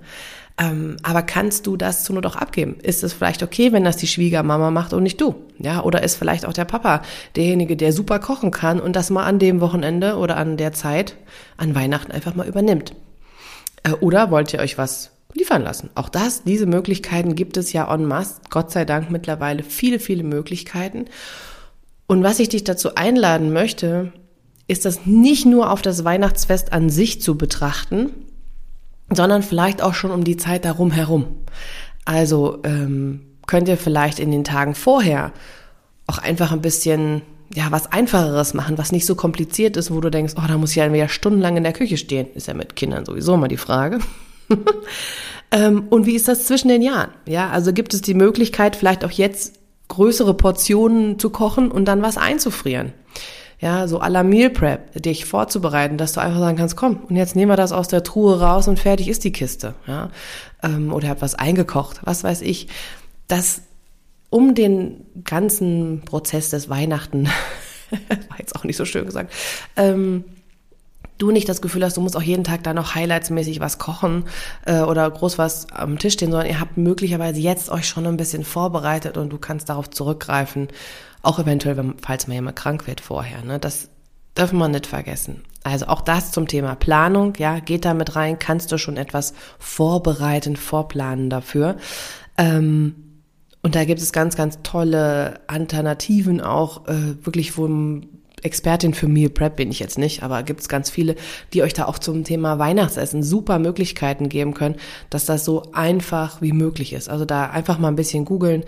Ähm, 0.61 0.97
aber 1.05 1.23
kannst 1.23 1.69
du 1.69 1.77
das 1.77 2.03
zu 2.03 2.13
nur 2.13 2.23
doch 2.23 2.35
abgeben? 2.35 2.77
Ist 2.83 3.05
es 3.05 3.13
vielleicht 3.13 3.45
okay, 3.45 3.73
wenn 3.73 3.85
das 3.85 3.97
die 3.97 4.09
Schwiegermama 4.09 4.73
macht 4.73 4.93
und 4.93 5.05
nicht 5.05 5.21
du? 5.21 5.37
Ja, 5.59 5.85
oder 5.85 6.03
ist 6.03 6.17
vielleicht 6.17 6.45
auch 6.45 6.53
der 6.53 6.65
Papa 6.65 7.03
derjenige, 7.37 7.77
der 7.77 7.93
super 7.93 8.19
kochen 8.19 8.51
kann 8.51 8.81
und 8.81 8.97
das 8.97 9.11
mal 9.11 9.25
an 9.25 9.39
dem 9.39 9.61
Wochenende 9.61 10.17
oder 10.17 10.37
an 10.37 10.57
der 10.57 10.73
Zeit 10.73 11.17
an 11.57 11.77
Weihnachten 11.77 12.11
einfach 12.11 12.35
mal 12.35 12.49
übernimmt? 12.49 12.95
Äh, 13.85 13.93
oder 14.01 14.33
wollt 14.33 14.53
ihr 14.53 14.59
euch 14.59 14.79
was 14.79 15.13
liefern 15.33 15.63
lassen? 15.63 15.91
Auch 15.95 16.09
das, 16.09 16.43
diese 16.43 16.67
Möglichkeiten 16.67 17.37
gibt 17.37 17.57
es 17.57 17.73
ja 17.73 17.93
en 17.95 18.05
masse. 18.05 18.41
Gott 18.51 18.73
sei 18.73 18.85
Dank 18.85 19.11
mittlerweile 19.11 19.63
viele, 19.63 20.01
viele 20.01 20.25
Möglichkeiten. 20.25 21.05
Und 22.09 22.25
was 22.25 22.41
ich 22.41 22.49
dich 22.49 22.65
dazu 22.65 22.97
einladen 22.97 23.53
möchte, 23.53 24.13
ist 24.67 24.85
das 24.85 25.07
nicht 25.07 25.47
nur 25.47 25.71
auf 25.71 25.83
das 25.83 26.05
Weihnachtsfest 26.05 26.73
an 26.73 26.91
sich 26.91 27.21
zu 27.21 27.39
betrachten, 27.39 28.11
sondern 29.11 29.43
vielleicht 29.43 29.83
auch 29.83 29.95
schon 29.95 30.11
um 30.11 30.25
die 30.25 30.37
Zeit 30.37 30.65
darum 30.65 30.91
herum. 30.91 31.27
Also 32.05 32.61
ähm, 32.65 33.21
könnt 33.47 33.69
ihr 33.69 33.77
vielleicht 33.77 34.19
in 34.19 34.31
den 34.31 34.45
Tagen 34.45 34.75
vorher 34.75 35.33
auch 36.07 36.19
einfach 36.19 36.53
ein 36.53 36.63
bisschen 36.63 37.23
ja 37.55 37.71
was 37.71 37.91
einfacheres 37.93 38.55
machen, 38.55 38.79
was 38.79 38.93
nicht 38.93 39.07
so 39.07 39.15
kompliziert 39.15 39.77
ist, 39.77 39.91
wo 39.91 40.01
du 40.01 40.11
denkst, 40.11 40.35
oh, 40.37 40.47
da 40.47 40.59
muss 40.59 40.71
ich 40.71 40.77
ja 40.77 41.09
stundenlang 41.09 41.57
in 41.57 41.63
der 41.63 41.73
Küche 41.73 41.97
stehen. 41.97 42.29
Ist 42.35 42.49
ja 42.49 42.55
mit 42.55 42.77
Kindern 42.77 43.05
sowieso 43.05 43.37
mal 43.37 43.49
die 43.49 43.57
Frage. 43.57 44.01
ähm, 45.51 45.85
und 45.91 46.07
wie 46.07 46.15
ist 46.15 46.29
das 46.29 46.47
zwischen 46.47 46.69
den 46.69 46.83
Jahren? 46.83 47.11
Ja, 47.27 47.51
also 47.51 47.73
gibt 47.73 47.95
es 47.95 48.03
die 48.03 48.15
Möglichkeit, 48.15 48.77
vielleicht 48.77 49.05
auch 49.05 49.11
jetzt 49.11 49.59
größere 49.89 50.35
Portionen 50.35 51.19
zu 51.19 51.31
kochen 51.31 51.71
und 51.71 51.87
dann 51.87 52.03
was 52.03 52.19
einzufrieren. 52.19 52.93
Ja, 53.61 53.89
so 53.89 54.01
à 54.01 54.09
la 54.09 54.23
Meal 54.23 54.51
Prep, 54.51 54.93
dich 55.03 55.25
vorzubereiten, 55.25 55.99
dass 55.99 56.13
du 56.13 56.21
einfach 56.21 56.39
sagen 56.39 56.57
kannst, 56.57 56.77
komm, 56.77 56.97
und 57.09 57.17
jetzt 57.17 57.35
nehmen 57.35 57.51
wir 57.51 57.57
das 57.57 57.73
aus 57.73 57.89
der 57.89 58.03
Truhe 58.03 58.41
raus 58.41 58.69
und 58.69 58.79
fertig 58.79 59.09
ist 59.09 59.25
die 59.25 59.33
Kiste, 59.33 59.75
ja, 59.87 60.11
ähm, 60.63 60.93
oder 60.93 61.09
hab 61.09 61.23
was 61.23 61.35
eingekocht, 61.35 62.01
was 62.05 62.25
weiß 62.25 62.43
ich, 62.43 62.69
das 63.27 63.63
um 64.31 64.55
den 64.55 65.07
ganzen 65.25 66.03
Prozess 66.05 66.51
des 66.51 66.69
Weihnachten, 66.69 67.27
war 68.29 68.39
jetzt 68.39 68.55
auch 68.55 68.65
nicht 68.65 68.77
so 68.77 68.85
schön 68.85 69.07
gesagt, 69.07 69.33
ähm, 69.77 70.25
du 71.19 71.31
nicht 71.31 71.49
das 71.49 71.61
Gefühl 71.61 71.85
hast, 71.85 71.97
du 71.97 72.01
musst 72.01 72.17
auch 72.17 72.23
jeden 72.23 72.45
Tag 72.45 72.63
da 72.63 72.73
noch 72.73 72.95
highlightsmäßig 72.95 73.61
was 73.61 73.79
kochen 73.79 74.25
äh, 74.65 74.81
oder 74.81 75.11
groß 75.11 75.37
was 75.39 75.71
am 75.73 75.99
Tisch 75.99 76.15
stehen, 76.15 76.31
sondern 76.31 76.49
ihr 76.49 76.61
habt 76.61 76.77
möglicherweise 76.77 77.41
jetzt 77.41 77.71
euch 77.71 77.87
schon 77.87 78.07
ein 78.07 78.17
bisschen 78.17 78.45
vorbereitet 78.45 79.17
und 79.17 79.31
du 79.31 79.39
kannst 79.39 79.69
darauf 79.69 79.91
zurückgreifen, 79.91 80.69
auch 81.23 81.39
eventuell, 81.39 81.77
wenn, 81.77 81.95
falls 82.01 82.29
mal 82.29 82.35
jemand 82.35 82.57
krank 82.57 82.87
wird 82.87 83.01
vorher. 83.01 83.43
Ne? 83.45 83.59
Das 83.59 83.89
dürfen 84.37 84.59
wir 84.59 84.69
nicht 84.69 84.87
vergessen. 84.87 85.43
Also 85.65 85.87
auch 85.87 86.01
das 86.01 86.31
zum 86.31 86.47
Thema 86.47 86.77
Planung, 86.77 87.35
ja, 87.39 87.59
geht 87.59 87.85
da 87.85 87.93
mit 87.93 88.17
rein, 88.17 88.39
kannst 88.39 88.71
du 88.73 88.79
schon 88.79 88.97
etwas 88.97 89.35
vorbereiten, 89.59 90.57
vorplanen 90.57 91.29
dafür. 91.29 91.77
Ähm, 92.39 92.95
und 93.63 93.75
da 93.75 93.85
gibt 93.85 94.01
es 94.01 94.13
ganz, 94.13 94.37
ganz 94.37 94.61
tolle 94.63 95.41
Alternativen 95.49 96.41
auch, 96.41 96.87
äh, 96.87 97.25
wirklich, 97.25 97.59
wo 97.59 97.69
Expertin 98.43 98.95
für 98.95 99.09
Meal 99.09 99.31
Prep 99.31 99.57
bin 99.57 99.71
ich 99.71 99.79
jetzt 99.79 99.99
nicht, 99.99 100.23
aber 100.23 100.43
gibt 100.43 100.61
es 100.61 100.69
ganz 100.69 100.91
viele, 100.91 101.17
die 101.53 101.63
euch 101.63 101.73
da 101.73 101.87
auch 101.87 101.99
zum 101.99 102.25
Thema 102.25 102.59
Weihnachtsessen 102.59 103.23
super 103.23 103.59
Möglichkeiten 103.59 104.29
geben 104.29 104.55
können, 104.55 104.77
dass 105.11 105.25
das 105.25 105.45
so 105.45 105.63
einfach 105.73 106.41
wie 106.41 106.53
möglich 106.53 106.93
ist. 106.93 107.09
Also 107.09 107.25
da 107.25 107.51
einfach 107.51 107.79
mal 107.79 107.89
ein 107.89 107.97
bisschen 107.97 108.25
googeln. 108.25 108.65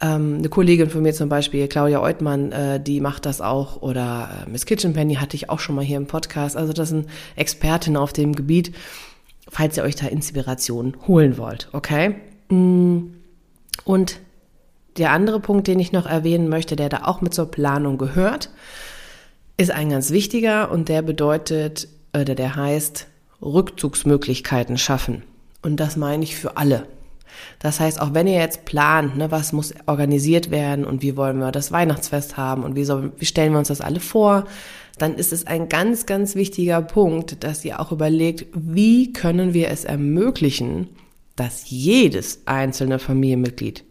Ähm, 0.00 0.36
eine 0.38 0.48
Kollegin 0.48 0.90
von 0.90 1.02
mir 1.02 1.14
zum 1.14 1.28
Beispiel, 1.28 1.68
Claudia 1.68 2.00
Eutmann, 2.00 2.52
äh, 2.52 2.80
die 2.80 3.00
macht 3.00 3.26
das 3.26 3.40
auch. 3.40 3.82
Oder 3.82 4.44
äh, 4.46 4.50
Miss 4.50 4.66
Kitchen 4.66 4.92
Penny 4.92 5.14
hatte 5.14 5.36
ich 5.36 5.50
auch 5.50 5.60
schon 5.60 5.74
mal 5.74 5.84
hier 5.84 5.96
im 5.96 6.06
Podcast. 6.06 6.56
Also 6.56 6.72
das 6.72 6.90
sind 6.90 7.08
Expertinnen 7.36 7.96
auf 7.96 8.12
dem 8.12 8.34
Gebiet, 8.34 8.74
falls 9.48 9.76
ihr 9.76 9.84
euch 9.84 9.96
da 9.96 10.06
Inspiration 10.06 10.96
holen 11.06 11.38
wollt. 11.38 11.68
Okay? 11.72 12.16
Mm. 12.48 13.14
Und 13.84 14.20
der 14.98 15.10
andere 15.10 15.40
Punkt, 15.40 15.66
den 15.66 15.80
ich 15.80 15.92
noch 15.92 16.06
erwähnen 16.06 16.48
möchte, 16.48 16.76
der 16.76 16.88
da 16.88 17.02
auch 17.04 17.20
mit 17.20 17.34
zur 17.34 17.50
Planung 17.50 17.98
gehört, 17.98 18.50
ist 19.56 19.70
ein 19.70 19.90
ganz 19.90 20.10
wichtiger 20.10 20.70
und 20.70 20.88
der 20.88 21.02
bedeutet, 21.02 21.88
oder 22.12 22.34
der 22.34 22.56
heißt, 22.56 23.06
Rückzugsmöglichkeiten 23.42 24.78
schaffen. 24.78 25.22
Und 25.62 25.78
das 25.78 25.96
meine 25.96 26.24
ich 26.24 26.36
für 26.36 26.56
alle. 26.56 26.86
Das 27.58 27.80
heißt, 27.80 28.00
auch 28.00 28.14
wenn 28.14 28.26
ihr 28.26 28.38
jetzt 28.38 28.64
plant, 28.64 29.16
ne, 29.16 29.30
was 29.30 29.52
muss 29.52 29.74
organisiert 29.86 30.50
werden 30.50 30.84
und 30.84 31.02
wie 31.02 31.16
wollen 31.16 31.38
wir 31.38 31.52
das 31.52 31.72
Weihnachtsfest 31.72 32.36
haben 32.36 32.62
und 32.62 32.76
wie, 32.76 32.84
soll, 32.84 33.12
wie 33.16 33.26
stellen 33.26 33.52
wir 33.52 33.58
uns 33.58 33.68
das 33.68 33.80
alle 33.80 34.00
vor, 34.00 34.44
dann 34.98 35.16
ist 35.16 35.32
es 35.32 35.46
ein 35.46 35.68
ganz, 35.68 36.06
ganz 36.06 36.36
wichtiger 36.36 36.80
Punkt, 36.80 37.42
dass 37.42 37.64
ihr 37.64 37.80
auch 37.80 37.90
überlegt, 37.90 38.46
wie 38.54 39.12
können 39.12 39.52
wir 39.52 39.68
es 39.68 39.84
ermöglichen, 39.84 40.88
dass 41.34 41.68
jedes 41.68 42.42
einzelne 42.46 43.00
Familienmitglied 43.00 43.84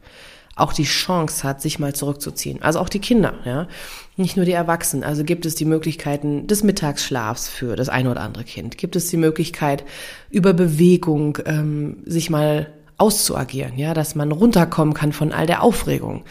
auch 0.55 0.73
die 0.73 0.83
Chance 0.83 1.43
hat, 1.43 1.61
sich 1.61 1.79
mal 1.79 1.95
zurückzuziehen. 1.95 2.61
Also 2.61 2.79
auch 2.79 2.89
die 2.89 2.99
Kinder, 2.99 3.33
ja. 3.45 3.67
Nicht 4.15 4.37
nur 4.37 4.45
die 4.45 4.51
Erwachsenen. 4.51 5.03
Also 5.03 5.23
gibt 5.23 5.45
es 5.47 5.55
die 5.55 5.65
Möglichkeiten 5.65 6.45
des 6.45 6.63
Mittagsschlafs 6.63 7.49
für 7.49 7.75
das 7.75 7.89
eine 7.89 8.11
oder 8.11 8.21
andere 8.21 8.43
Kind. 8.43 8.77
Gibt 8.77 8.95
es 8.95 9.07
die 9.07 9.17
Möglichkeit, 9.17 9.83
über 10.29 10.53
Bewegung 10.53 11.39
ähm, 11.45 12.03
sich 12.05 12.29
mal 12.29 12.71
auszuagieren, 12.97 13.77
ja, 13.77 13.95
dass 13.95 14.13
man 14.13 14.31
runterkommen 14.31 14.93
kann 14.93 15.13
von 15.13 15.31
all 15.31 15.47
der 15.47 15.63
Aufregung. 15.63 16.23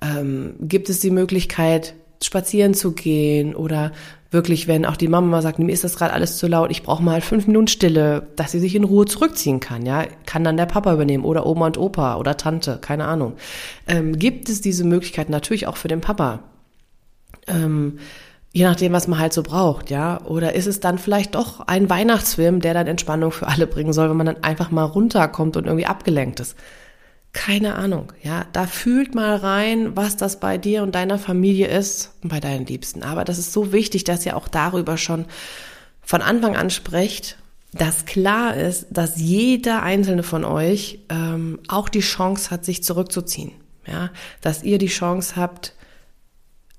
Ähm, 0.00 0.54
gibt 0.60 0.88
es 0.88 1.00
die 1.00 1.10
Möglichkeit, 1.10 1.94
spazieren 2.22 2.74
zu 2.74 2.92
gehen 2.92 3.56
oder 3.56 3.90
wirklich, 4.34 4.68
wenn 4.68 4.84
auch 4.84 4.98
die 4.98 5.08
Mama 5.08 5.28
mal 5.28 5.42
sagt, 5.42 5.58
mir 5.58 5.72
ist 5.72 5.84
das 5.84 5.96
gerade 5.96 6.12
alles 6.12 6.36
zu 6.36 6.46
laut, 6.46 6.70
ich 6.70 6.82
brauche 6.82 7.02
mal 7.02 7.22
fünf 7.22 7.46
Minuten 7.46 7.68
Stille, 7.68 8.26
dass 8.36 8.52
sie 8.52 8.60
sich 8.60 8.74
in 8.74 8.84
Ruhe 8.84 9.06
zurückziehen 9.06 9.60
kann, 9.60 9.86
ja, 9.86 10.04
kann 10.26 10.44
dann 10.44 10.58
der 10.58 10.66
Papa 10.66 10.92
übernehmen 10.92 11.24
oder 11.24 11.46
Oma 11.46 11.66
und 11.66 11.78
Opa 11.78 12.16
oder 12.16 12.36
Tante, 12.36 12.78
keine 12.82 13.06
Ahnung. 13.06 13.34
Ähm, 13.88 14.18
gibt 14.18 14.50
es 14.50 14.60
diese 14.60 14.84
Möglichkeit 14.84 15.30
natürlich 15.30 15.66
auch 15.66 15.78
für 15.78 15.88
den 15.88 16.02
Papa? 16.02 16.40
Ähm, 17.46 17.98
je 18.52 18.64
nachdem, 18.64 18.92
was 18.92 19.08
man 19.08 19.18
halt 19.18 19.32
so 19.32 19.42
braucht, 19.42 19.90
ja. 19.90 20.20
Oder 20.24 20.54
ist 20.54 20.66
es 20.66 20.80
dann 20.80 20.98
vielleicht 20.98 21.34
doch 21.34 21.60
ein 21.60 21.88
Weihnachtsfilm, 21.88 22.60
der 22.60 22.74
dann 22.74 22.86
Entspannung 22.86 23.32
für 23.32 23.48
alle 23.48 23.66
bringen 23.66 23.92
soll, 23.92 24.10
wenn 24.10 24.16
man 24.16 24.26
dann 24.26 24.44
einfach 24.44 24.70
mal 24.70 24.84
runterkommt 24.84 25.56
und 25.56 25.66
irgendwie 25.66 25.86
abgelenkt 25.86 26.40
ist? 26.40 26.56
Keine 27.34 27.74
Ahnung, 27.74 28.12
ja, 28.22 28.46
da 28.52 28.66
fühlt 28.66 29.16
mal 29.16 29.34
rein, 29.34 29.96
was 29.96 30.16
das 30.16 30.38
bei 30.38 30.56
dir 30.56 30.84
und 30.84 30.94
deiner 30.94 31.18
Familie 31.18 31.66
ist 31.66 32.12
und 32.22 32.28
bei 32.28 32.38
deinen 32.38 32.64
Liebsten. 32.64 33.02
Aber 33.02 33.24
das 33.24 33.38
ist 33.38 33.52
so 33.52 33.72
wichtig, 33.72 34.04
dass 34.04 34.24
ihr 34.24 34.36
auch 34.36 34.46
darüber 34.46 34.96
schon 34.96 35.26
von 36.00 36.22
Anfang 36.22 36.54
an 36.56 36.70
sprecht, 36.70 37.36
dass 37.72 38.06
klar 38.06 38.56
ist, 38.56 38.86
dass 38.90 39.16
jeder 39.16 39.82
einzelne 39.82 40.22
von 40.22 40.44
euch 40.44 41.00
ähm, 41.08 41.58
auch 41.66 41.88
die 41.88 42.00
Chance 42.00 42.52
hat, 42.52 42.64
sich 42.64 42.84
zurückzuziehen. 42.84 43.50
Ja, 43.84 44.10
dass 44.40 44.62
ihr 44.62 44.78
die 44.78 44.86
Chance 44.86 45.34
habt, 45.34 45.74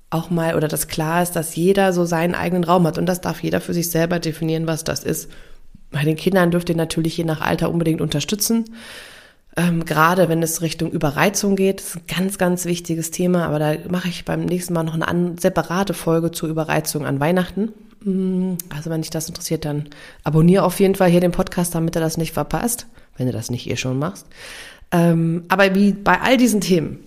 auch 0.08 0.30
mal, 0.30 0.56
oder 0.56 0.68
dass 0.68 0.88
klar 0.88 1.22
ist, 1.22 1.32
dass 1.32 1.54
jeder 1.54 1.92
so 1.92 2.06
seinen 2.06 2.34
eigenen 2.34 2.64
Raum 2.64 2.86
hat 2.86 2.96
und 2.96 3.06
das 3.06 3.20
darf 3.20 3.42
jeder 3.42 3.60
für 3.60 3.74
sich 3.74 3.90
selber 3.90 4.20
definieren, 4.20 4.66
was 4.66 4.84
das 4.84 5.04
ist. 5.04 5.30
Bei 5.90 6.02
den 6.02 6.16
Kindern 6.16 6.50
dürft 6.50 6.70
ihr 6.70 6.76
natürlich 6.76 7.18
je 7.18 7.24
nach 7.24 7.42
Alter 7.42 7.70
unbedingt 7.70 8.00
unterstützen. 8.00 8.64
Ähm, 9.58 9.86
gerade 9.86 10.28
wenn 10.28 10.42
es 10.42 10.60
Richtung 10.60 10.90
Überreizung 10.90 11.56
geht, 11.56 11.80
ist 11.80 11.96
ein 11.96 12.02
ganz, 12.06 12.36
ganz 12.36 12.66
wichtiges 12.66 13.10
Thema, 13.10 13.46
aber 13.46 13.58
da 13.58 13.74
mache 13.88 14.08
ich 14.08 14.26
beim 14.26 14.44
nächsten 14.44 14.74
Mal 14.74 14.82
noch 14.82 14.94
eine 14.94 15.08
an, 15.08 15.38
separate 15.38 15.94
Folge 15.94 16.30
zur 16.30 16.50
Überreizung 16.50 17.06
an 17.06 17.20
Weihnachten. 17.20 17.72
Mm, 18.00 18.56
also 18.68 18.90
wenn 18.90 19.00
dich 19.00 19.10
das 19.10 19.28
interessiert, 19.28 19.64
dann 19.64 19.88
abonniere 20.24 20.62
auf 20.62 20.78
jeden 20.78 20.94
Fall 20.94 21.08
hier 21.08 21.22
den 21.22 21.32
Podcast, 21.32 21.74
damit 21.74 21.96
du 21.96 22.00
das 22.00 22.18
nicht 22.18 22.32
verpasst, 22.32 22.86
wenn 23.16 23.26
du 23.26 23.32
das 23.32 23.50
nicht 23.50 23.68
eh 23.70 23.76
schon 23.76 23.98
machst. 23.98 24.26
Ähm, 24.92 25.44
aber 25.48 25.74
wie 25.74 25.92
bei 25.92 26.20
all 26.20 26.36
diesen 26.36 26.60
Themen, 26.60 26.98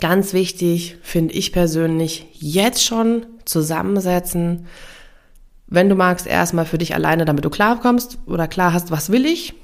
ganz 0.00 0.34
wichtig, 0.34 0.98
finde 1.02 1.34
ich 1.34 1.52
persönlich, 1.52 2.26
jetzt 2.32 2.84
schon 2.84 3.26
zusammensetzen, 3.44 4.66
wenn 5.66 5.88
du 5.88 5.96
magst, 5.96 6.28
erstmal 6.28 6.64
für 6.64 6.78
dich 6.78 6.94
alleine, 6.94 7.24
damit 7.24 7.44
du 7.44 7.50
klarkommst 7.50 8.18
oder 8.26 8.46
klar 8.46 8.72
hast, 8.72 8.92
was 8.92 9.10
will 9.10 9.26
ich, 9.26 9.54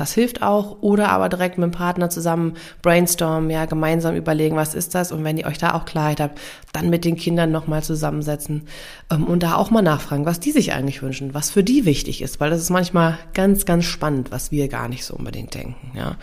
das 0.00 0.14
hilft 0.14 0.42
auch. 0.42 0.78
Oder 0.80 1.10
aber 1.10 1.28
direkt 1.28 1.58
mit 1.58 1.66
dem 1.66 1.72
Partner 1.72 2.08
zusammen 2.08 2.54
brainstormen, 2.80 3.50
ja, 3.50 3.66
gemeinsam 3.66 4.16
überlegen, 4.16 4.56
was 4.56 4.74
ist 4.74 4.94
das? 4.94 5.12
Und 5.12 5.24
wenn 5.24 5.36
ihr 5.36 5.46
euch 5.46 5.58
da 5.58 5.74
auch 5.74 5.84
Klarheit 5.84 6.20
habt, 6.20 6.40
dann 6.72 6.88
mit 6.88 7.04
den 7.04 7.16
Kindern 7.16 7.52
nochmal 7.52 7.82
zusammensetzen 7.82 8.62
ähm, 9.10 9.24
und 9.24 9.42
da 9.42 9.56
auch 9.56 9.70
mal 9.70 9.82
nachfragen, 9.82 10.24
was 10.24 10.40
die 10.40 10.52
sich 10.52 10.72
eigentlich 10.72 11.02
wünschen, 11.02 11.34
was 11.34 11.50
für 11.50 11.62
die 11.62 11.84
wichtig 11.84 12.22
ist, 12.22 12.40
weil 12.40 12.48
das 12.48 12.60
ist 12.60 12.70
manchmal 12.70 13.18
ganz, 13.34 13.66
ganz 13.66 13.84
spannend, 13.84 14.30
was 14.30 14.50
wir 14.50 14.68
gar 14.68 14.88
nicht 14.88 15.04
so 15.04 15.14
unbedingt 15.14 15.54
denken, 15.54 15.92
ja. 15.94 16.16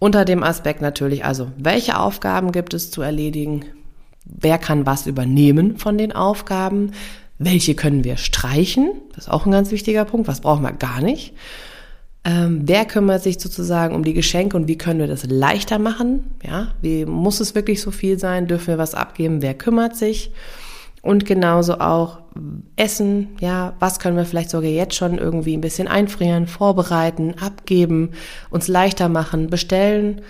Unter 0.00 0.24
dem 0.24 0.42
Aspekt 0.42 0.82
natürlich, 0.82 1.24
also, 1.24 1.52
welche 1.56 1.96
Aufgaben 1.96 2.50
gibt 2.50 2.74
es 2.74 2.90
zu 2.90 3.02
erledigen? 3.02 3.66
Wer 4.24 4.58
kann 4.58 4.84
was 4.84 5.06
übernehmen 5.06 5.76
von 5.78 5.96
den 5.96 6.10
Aufgaben? 6.10 6.90
Welche 7.38 7.76
können 7.76 8.02
wir 8.02 8.16
streichen? 8.16 8.90
Das 9.14 9.26
ist 9.26 9.30
auch 9.30 9.46
ein 9.46 9.52
ganz 9.52 9.70
wichtiger 9.70 10.04
Punkt. 10.04 10.26
Was 10.26 10.40
brauchen 10.40 10.64
wir 10.64 10.72
gar 10.72 11.00
nicht? 11.00 11.34
Ähm, 12.24 12.62
wer 12.64 12.84
kümmert 12.84 13.22
sich 13.22 13.40
sozusagen 13.40 13.94
um 13.94 14.04
die 14.04 14.14
Geschenke 14.14 14.56
und 14.56 14.68
wie 14.68 14.78
können 14.78 15.00
wir 15.00 15.08
das 15.08 15.26
leichter 15.26 15.78
machen? 15.78 16.30
Ja, 16.44 16.68
wie 16.80 17.04
muss 17.04 17.40
es 17.40 17.54
wirklich 17.54 17.80
so 17.80 17.90
viel 17.90 18.18
sein? 18.18 18.46
Dürfen 18.46 18.68
wir 18.68 18.78
was 18.78 18.94
abgeben? 18.94 19.42
Wer 19.42 19.54
kümmert 19.54 19.96
sich? 19.96 20.32
Und 21.02 21.26
genauso 21.26 21.80
auch 21.80 22.20
Essen, 22.76 23.30
ja, 23.40 23.74
was 23.80 23.98
können 23.98 24.16
wir 24.16 24.24
vielleicht 24.24 24.50
sogar 24.50 24.70
jetzt 24.70 24.94
schon 24.94 25.18
irgendwie 25.18 25.56
ein 25.56 25.60
bisschen 25.60 25.88
einfrieren, 25.88 26.46
vorbereiten, 26.46 27.34
abgeben, 27.40 28.10
uns 28.50 28.68
leichter 28.68 29.08
machen, 29.08 29.48
bestellen 29.48 30.22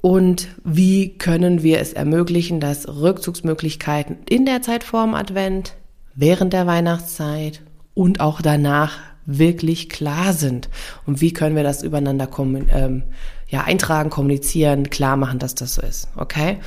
und 0.00 0.48
wie 0.64 1.16
können 1.16 1.62
wir 1.62 1.80
es 1.80 1.92
ermöglichen, 1.92 2.60
dass 2.60 2.88
Rückzugsmöglichkeiten 2.88 4.18
in 4.28 4.44
der 4.44 4.60
Zeit 4.60 4.84
vorm 4.84 5.14
Advent, 5.14 5.76
während 6.14 6.52
der 6.52 6.66
Weihnachtszeit 6.66 7.62
und 7.94 8.20
auch 8.20 8.42
danach 8.42 8.98
wirklich 9.26 9.88
klar 9.88 10.32
sind 10.32 10.68
und 11.06 11.20
wie 11.20 11.32
können 11.32 11.56
wir 11.56 11.62
das 11.62 11.82
übereinander 11.82 12.28
ähm, 12.38 13.04
ja, 13.48 13.62
eintragen, 13.62 14.10
kommunizieren, 14.10 14.90
klar 14.90 15.16
machen, 15.16 15.38
dass 15.38 15.54
das 15.54 15.74
so 15.74 15.82
ist. 15.82 16.08
Okay? 16.16 16.58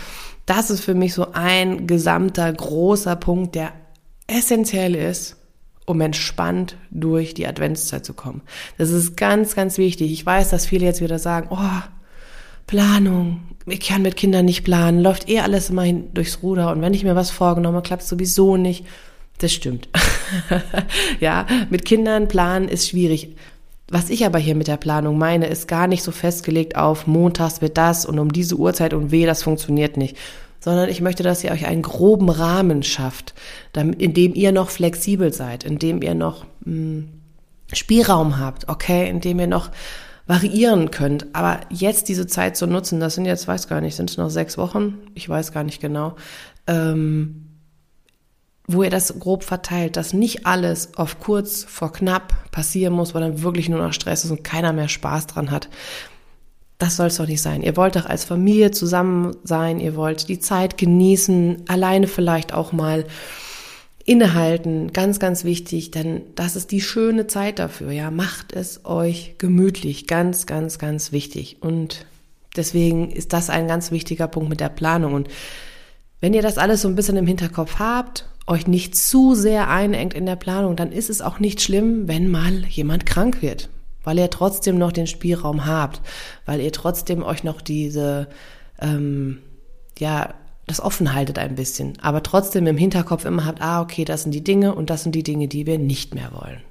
Das 0.45 0.69
ist 0.69 0.81
für 0.81 0.93
mich 0.93 1.13
so 1.13 1.33
ein 1.33 1.87
gesamter 1.87 2.51
großer 2.51 3.15
Punkt, 3.15 3.55
der 3.55 3.73
essentiell 4.27 4.95
ist, 4.95 5.35
um 5.85 6.01
entspannt 6.01 6.77
durch 6.91 7.33
die 7.33 7.47
Adventszeit 7.47 8.05
zu 8.05 8.13
kommen. 8.13 8.41
Das 8.77 8.89
ist 8.89 9.15
ganz, 9.15 9.55
ganz 9.55 9.77
wichtig. 9.77 10.11
Ich 10.11 10.25
weiß, 10.25 10.49
dass 10.49 10.65
viele 10.65 10.85
jetzt 10.85 11.01
wieder 11.01 11.19
sagen, 11.19 11.47
oh, 11.49 11.81
Planung, 12.67 13.41
ich 13.65 13.79
kann 13.79 14.01
mit 14.01 14.17
Kindern 14.17 14.45
nicht 14.45 14.63
planen, 14.63 15.01
läuft 15.01 15.29
eh 15.29 15.39
alles 15.39 15.69
immer 15.69 15.83
hin 15.83 16.13
durchs 16.13 16.43
Ruder 16.43 16.71
und 16.71 16.81
wenn 16.81 16.93
ich 16.93 17.03
mir 17.03 17.15
was 17.15 17.31
vorgenommen 17.31 17.77
habe, 17.77 17.87
klappt 17.87 18.03
sowieso 18.03 18.57
nicht. 18.57 18.85
Das 19.39 19.53
stimmt. 19.53 19.87
ja, 21.19 21.45
mit 21.69 21.85
Kindern 21.85 22.27
planen 22.27 22.67
ist 22.67 22.89
schwierig. 22.89 23.35
Was 23.89 24.09
ich 24.09 24.25
aber 24.25 24.39
hier 24.39 24.55
mit 24.55 24.67
der 24.67 24.77
Planung 24.77 25.17
meine, 25.17 25.47
ist 25.47 25.67
gar 25.67 25.87
nicht 25.87 26.03
so 26.03 26.11
festgelegt 26.11 26.75
auf 26.75 27.07
montags 27.07 27.61
wird 27.61 27.77
das 27.77 28.05
und 28.05 28.19
um 28.19 28.33
diese 28.33 28.55
Uhrzeit 28.55 28.93
und 28.93 29.11
weh, 29.11 29.25
das 29.25 29.43
funktioniert 29.43 29.95
nicht. 29.95 30.17
sondern 30.59 30.89
ich 30.89 31.01
möchte, 31.01 31.23
dass 31.23 31.43
ihr 31.43 31.51
euch 31.51 31.67
einen 31.67 31.83
groben 31.83 32.29
Rahmen 32.29 32.83
schafft, 32.83 33.33
in 33.75 34.13
dem 34.13 34.33
ihr 34.33 34.51
noch 34.51 34.69
flexibel 34.69 35.31
seid, 35.31 35.63
in 35.63 35.79
dem 35.79 36.01
ihr 36.01 36.15
noch 36.15 36.45
hm, 36.65 37.07
Spielraum 37.71 38.39
habt, 38.39 38.67
okay, 38.67 39.09
in 39.09 39.21
dem 39.21 39.39
ihr 39.39 39.47
noch 39.47 39.69
variieren 40.25 40.91
könnt. 40.91 41.27
Aber 41.33 41.61
jetzt 41.69 42.09
diese 42.09 42.27
Zeit 42.27 42.57
zu 42.57 42.67
nutzen, 42.67 42.99
das 42.99 43.15
sind 43.15 43.25
jetzt, 43.25 43.47
weiß 43.47 43.69
gar 43.69 43.81
nicht, 43.81 43.95
sind 43.95 44.09
es 44.09 44.17
noch 44.17 44.29
sechs 44.29 44.57
Wochen? 44.57 44.97
Ich 45.13 45.29
weiß 45.29 45.53
gar 45.53 45.63
nicht 45.63 45.79
genau. 45.79 46.15
Ähm, 46.65 47.46
wo 48.67 48.83
ihr 48.83 48.89
das 48.89 49.17
grob 49.17 49.43
verteilt, 49.43 49.95
dass 49.95 50.13
nicht 50.13 50.45
alles 50.45 50.97
auf 50.97 51.19
kurz 51.19 51.63
vor 51.63 51.93
knapp 51.93 52.51
passieren 52.51 52.93
muss, 52.93 53.13
weil 53.13 53.21
dann 53.21 53.41
wirklich 53.41 53.69
nur 53.69 53.79
noch 53.79 53.93
Stress 53.93 54.25
ist 54.25 54.31
und 54.31 54.43
keiner 54.43 54.73
mehr 54.73 54.89
Spaß 54.89 55.27
dran 55.27 55.51
hat. 55.51 55.69
Das 56.77 56.97
soll 56.97 57.07
es 57.07 57.15
doch 57.15 57.25
nicht 57.25 57.41
sein. 57.41 57.63
Ihr 57.63 57.77
wollt 57.77 57.95
doch 57.95 58.05
als 58.05 58.25
Familie 58.25 58.71
zusammen 58.71 59.35
sein, 59.43 59.79
ihr 59.79 59.95
wollt 59.95 60.27
die 60.27 60.39
Zeit 60.39 60.77
genießen, 60.77 61.63
alleine 61.67 62.07
vielleicht 62.07 62.53
auch 62.53 62.73
mal 62.73 63.05
innehalten, 64.03 64.93
ganz, 64.93 65.19
ganz 65.19 65.43
wichtig, 65.43 65.91
denn 65.91 66.21
das 66.35 66.55
ist 66.55 66.71
die 66.71 66.81
schöne 66.81 67.27
Zeit 67.27 67.59
dafür, 67.59 67.91
ja. 67.91 68.11
Macht 68.11 68.53
es 68.53 68.85
euch 68.85 69.35
gemütlich, 69.37 70.07
ganz, 70.07 70.45
ganz, 70.45 70.77
ganz 70.77 71.11
wichtig. 71.11 71.57
Und 71.61 72.05
deswegen 72.55 73.11
ist 73.11 73.33
das 73.33 73.49
ein 73.49 73.67
ganz 73.67 73.91
wichtiger 73.91 74.27
Punkt 74.27 74.49
mit 74.49 74.59
der 74.59 74.69
Planung. 74.69 75.13
Und 75.13 75.29
wenn 76.19 76.33
ihr 76.33 76.41
das 76.41 76.57
alles 76.57 76.81
so 76.81 76.87
ein 76.87 76.95
bisschen 76.95 77.17
im 77.17 77.27
Hinterkopf 77.27 77.79
habt, 77.79 78.25
euch 78.47 78.65
nicht 78.65 78.95
zu 78.95 79.35
sehr 79.35 79.69
einengt 79.69 80.13
in 80.13 80.25
der 80.25 80.37
Planung, 80.37 80.75
dann 80.75 80.91
ist 80.91 81.09
es 81.09 81.21
auch 81.21 81.39
nicht 81.39 81.61
schlimm, 81.61 82.07
wenn 82.07 82.31
mal 82.31 82.65
jemand 82.65 83.05
krank 83.05 83.41
wird, 83.41 83.69
weil 84.03 84.17
ihr 84.17 84.29
trotzdem 84.29 84.77
noch 84.77 84.93
den 84.93 85.07
Spielraum 85.07 85.65
habt, 85.65 86.01
weil 86.45 86.61
ihr 86.61 86.71
trotzdem 86.71 87.23
euch 87.23 87.43
noch 87.43 87.61
diese, 87.61 88.29
ähm, 88.79 89.39
ja, 89.99 90.33
das 90.65 90.81
offen 90.81 91.13
haltet 91.13 91.37
ein 91.39 91.55
bisschen, 91.55 91.97
aber 92.01 92.23
trotzdem 92.23 92.67
im 92.67 92.77
Hinterkopf 92.77 93.25
immer 93.25 93.45
habt, 93.45 93.61
ah, 93.61 93.81
okay, 93.81 94.05
das 94.05 94.23
sind 94.23 94.31
die 94.31 94.43
Dinge 94.43 94.73
und 94.73 94.89
das 94.89 95.03
sind 95.03 95.13
die 95.13 95.23
Dinge, 95.23 95.47
die 95.47 95.65
wir 95.65 95.77
nicht 95.77 96.15
mehr 96.15 96.31
wollen. 96.31 96.61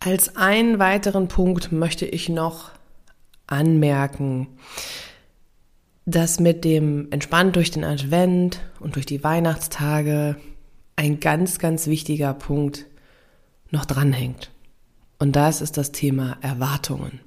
Als 0.00 0.36
einen 0.36 0.78
weiteren 0.78 1.28
Punkt 1.28 1.72
möchte 1.72 2.06
ich 2.06 2.28
noch 2.28 2.70
anmerken, 3.46 4.48
dass 6.08 6.40
mit 6.40 6.64
dem 6.64 7.08
entspannt 7.10 7.54
durch 7.56 7.70
den 7.70 7.84
Advent 7.84 8.60
und 8.80 8.94
durch 8.96 9.04
die 9.04 9.22
Weihnachtstage 9.22 10.36
ein 10.96 11.20
ganz, 11.20 11.58
ganz 11.58 11.86
wichtiger 11.86 12.32
Punkt 12.32 12.86
noch 13.70 13.84
dranhängt. 13.84 14.50
Und 15.18 15.36
das 15.36 15.60
ist 15.60 15.76
das 15.76 15.92
Thema 15.92 16.38
Erwartungen. 16.40 17.20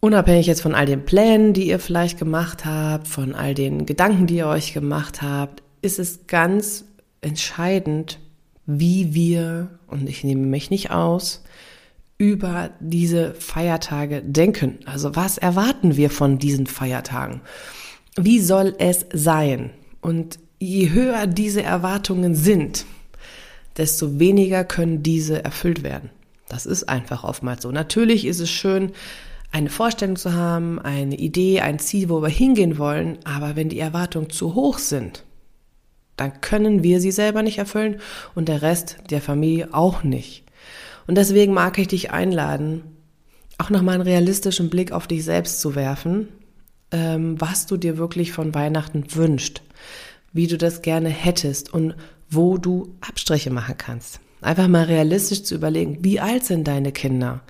Unabhängig 0.00 0.46
jetzt 0.46 0.62
von 0.62 0.74
all 0.74 0.86
den 0.86 1.04
Plänen, 1.04 1.52
die 1.52 1.68
ihr 1.68 1.78
vielleicht 1.78 2.18
gemacht 2.18 2.64
habt, 2.64 3.08
von 3.08 3.34
all 3.34 3.52
den 3.52 3.84
Gedanken, 3.84 4.26
die 4.26 4.36
ihr 4.36 4.46
euch 4.46 4.72
gemacht 4.72 5.20
habt, 5.20 5.62
ist 5.82 5.98
es 5.98 6.26
ganz 6.26 6.86
entscheidend, 7.20 8.18
wie 8.64 9.12
wir, 9.12 9.78
und 9.86 10.08
ich 10.08 10.24
nehme 10.24 10.46
mich 10.46 10.70
nicht 10.70 10.90
aus, 10.90 11.44
über 12.22 12.70
diese 12.78 13.34
Feiertage 13.34 14.22
denken. 14.22 14.78
Also 14.84 15.16
was 15.16 15.38
erwarten 15.38 15.96
wir 15.96 16.08
von 16.08 16.38
diesen 16.38 16.68
Feiertagen? 16.68 17.40
Wie 18.16 18.38
soll 18.38 18.76
es 18.78 19.06
sein? 19.12 19.70
Und 20.00 20.38
je 20.60 20.90
höher 20.90 21.26
diese 21.26 21.64
Erwartungen 21.64 22.36
sind, 22.36 22.86
desto 23.76 24.20
weniger 24.20 24.62
können 24.62 25.02
diese 25.02 25.44
erfüllt 25.44 25.82
werden. 25.82 26.10
Das 26.48 26.64
ist 26.64 26.88
einfach 26.88 27.24
oftmals 27.24 27.62
so. 27.62 27.72
Natürlich 27.72 28.24
ist 28.24 28.38
es 28.38 28.50
schön, 28.50 28.92
eine 29.50 29.68
Vorstellung 29.68 30.14
zu 30.14 30.32
haben, 30.32 30.78
eine 30.78 31.16
Idee, 31.16 31.60
ein 31.60 31.80
Ziel, 31.80 32.08
wo 32.08 32.22
wir 32.22 32.28
hingehen 32.28 32.78
wollen, 32.78 33.18
aber 33.24 33.56
wenn 33.56 33.68
die 33.68 33.80
Erwartungen 33.80 34.30
zu 34.30 34.54
hoch 34.54 34.78
sind, 34.78 35.24
dann 36.16 36.40
können 36.40 36.84
wir 36.84 37.00
sie 37.00 37.10
selber 37.10 37.42
nicht 37.42 37.58
erfüllen 37.58 38.00
und 38.36 38.48
der 38.48 38.62
Rest 38.62 38.98
der 39.10 39.20
Familie 39.20 39.74
auch 39.74 40.04
nicht. 40.04 40.44
Und 41.06 41.16
deswegen 41.16 41.52
mag 41.52 41.78
ich 41.78 41.88
dich 41.88 42.10
einladen, 42.10 42.82
auch 43.58 43.70
nochmal 43.70 43.96
einen 43.96 44.04
realistischen 44.04 44.70
Blick 44.70 44.92
auf 44.92 45.06
dich 45.06 45.24
selbst 45.24 45.60
zu 45.60 45.74
werfen, 45.74 46.28
ähm, 46.90 47.40
was 47.40 47.66
du 47.66 47.76
dir 47.76 47.98
wirklich 47.98 48.32
von 48.32 48.54
Weihnachten 48.54 49.04
wünschst, 49.14 49.62
wie 50.32 50.46
du 50.46 50.58
das 50.58 50.82
gerne 50.82 51.08
hättest 51.08 51.72
und 51.72 51.94
wo 52.30 52.58
du 52.58 52.94
Abstriche 53.00 53.50
machen 53.50 53.76
kannst. 53.76 54.20
Einfach 54.40 54.66
mal 54.66 54.84
realistisch 54.84 55.44
zu 55.44 55.54
überlegen, 55.54 55.98
wie 56.00 56.18
alt 56.18 56.44
sind 56.44 56.66
deine 56.66 56.90
Kinder? 56.90 57.42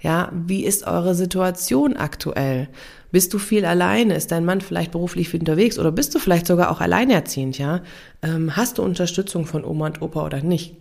Ja, 0.00 0.32
wie 0.34 0.64
ist 0.64 0.84
eure 0.84 1.14
Situation 1.14 1.96
aktuell? 1.96 2.68
Bist 3.12 3.32
du 3.32 3.38
viel 3.38 3.64
alleine? 3.64 4.14
Ist 4.14 4.32
dein 4.32 4.44
Mann 4.44 4.60
vielleicht 4.60 4.90
beruflich 4.90 5.28
viel 5.28 5.40
unterwegs 5.40 5.78
oder 5.78 5.92
bist 5.92 6.12
du 6.14 6.18
vielleicht 6.18 6.48
sogar 6.48 6.72
auch 6.72 6.80
alleinerziehend? 6.80 7.56
Ja, 7.58 7.82
ähm, 8.22 8.56
hast 8.56 8.78
du 8.78 8.82
Unterstützung 8.82 9.46
von 9.46 9.64
Oma 9.64 9.86
und 9.86 10.02
Opa 10.02 10.26
oder 10.26 10.42
nicht? 10.42 10.74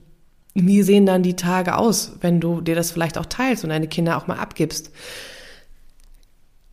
Wie 0.54 0.82
sehen 0.82 1.06
dann 1.06 1.24
die 1.24 1.36
Tage 1.36 1.78
aus, 1.78 2.14
wenn 2.22 2.40
du 2.40 2.62
dir 2.62 2.76
das 2.76 2.92
vielleicht 2.92 3.18
auch 3.18 3.26
teilst 3.26 3.64
und 3.64 3.70
deine 3.70 3.88
Kinder 3.88 4.18
auch 4.18 4.28
mal 4.28 4.38
abgibst? 4.38 4.92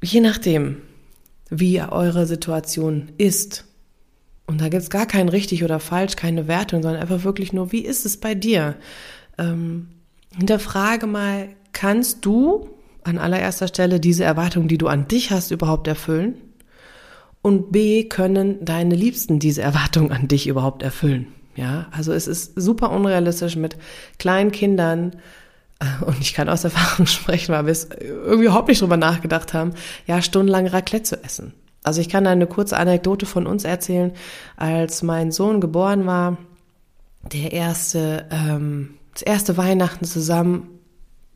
Je 0.02 0.20
nachdem, 0.20 0.82
wie 1.50 1.80
eure 1.80 2.26
Situation 2.26 3.12
ist, 3.18 3.64
und 4.46 4.60
da 4.60 4.68
gibt's 4.68 4.90
gar 4.90 5.06
kein 5.06 5.28
richtig 5.28 5.64
oder 5.64 5.80
falsch, 5.80 6.16
keine 6.16 6.46
Wertung, 6.48 6.82
sondern 6.82 7.02
einfach 7.02 7.24
wirklich 7.24 7.52
nur, 7.52 7.72
wie 7.72 7.84
ist 7.84 8.06
es 8.06 8.16
bei 8.16 8.34
dir? 8.34 8.76
Ähm, 9.38 9.88
hinterfrage 10.36 11.06
mal, 11.06 11.48
kannst 11.72 12.24
du 12.24 12.70
an 13.02 13.18
allererster 13.18 13.68
Stelle 13.68 14.00
diese 14.00 14.24
Erwartungen, 14.24 14.68
die 14.68 14.78
du 14.78 14.86
an 14.86 15.08
dich 15.08 15.30
hast, 15.30 15.50
überhaupt 15.50 15.88
erfüllen? 15.88 16.36
Und 17.42 17.70
B, 17.70 18.04
können 18.04 18.64
deine 18.64 18.94
Liebsten 18.94 19.38
diese 19.38 19.62
Erwartungen 19.62 20.12
an 20.12 20.28
dich 20.28 20.46
überhaupt 20.46 20.82
erfüllen? 20.82 21.28
Ja, 21.56 21.86
also 21.90 22.12
es 22.12 22.26
ist 22.26 22.52
super 22.54 22.90
unrealistisch 22.90 23.56
mit 23.56 23.76
kleinen 24.18 24.52
Kindern, 24.52 25.16
äh, 25.78 26.04
und 26.04 26.20
ich 26.20 26.34
kann 26.34 26.48
aus 26.48 26.64
Erfahrung 26.64 27.06
sprechen, 27.06 27.52
weil 27.54 27.66
wir 27.66 27.72
es 27.72 27.88
irgendwie 27.90 28.44
überhaupt 28.44 28.68
nicht 28.68 28.80
drüber 28.80 28.96
nachgedacht 28.96 29.54
haben, 29.54 29.72
ja, 30.06 30.22
stundenlang 30.22 30.66
Raclette 30.66 31.04
zu 31.04 31.22
essen. 31.22 31.54
Also 31.82 32.00
ich 32.00 32.08
kann 32.08 32.26
eine 32.26 32.46
kurze 32.46 32.76
Anekdote 32.76 33.26
von 33.26 33.46
uns 33.46 33.64
erzählen. 33.64 34.12
Als 34.56 35.02
mein 35.02 35.30
Sohn 35.30 35.60
geboren 35.60 36.04
war, 36.04 36.36
der 37.32 37.52
erste, 37.52 38.26
ähm, 38.30 38.94
das 39.12 39.22
erste 39.22 39.56
Weihnachten 39.56 40.04
zusammen, 40.04 40.75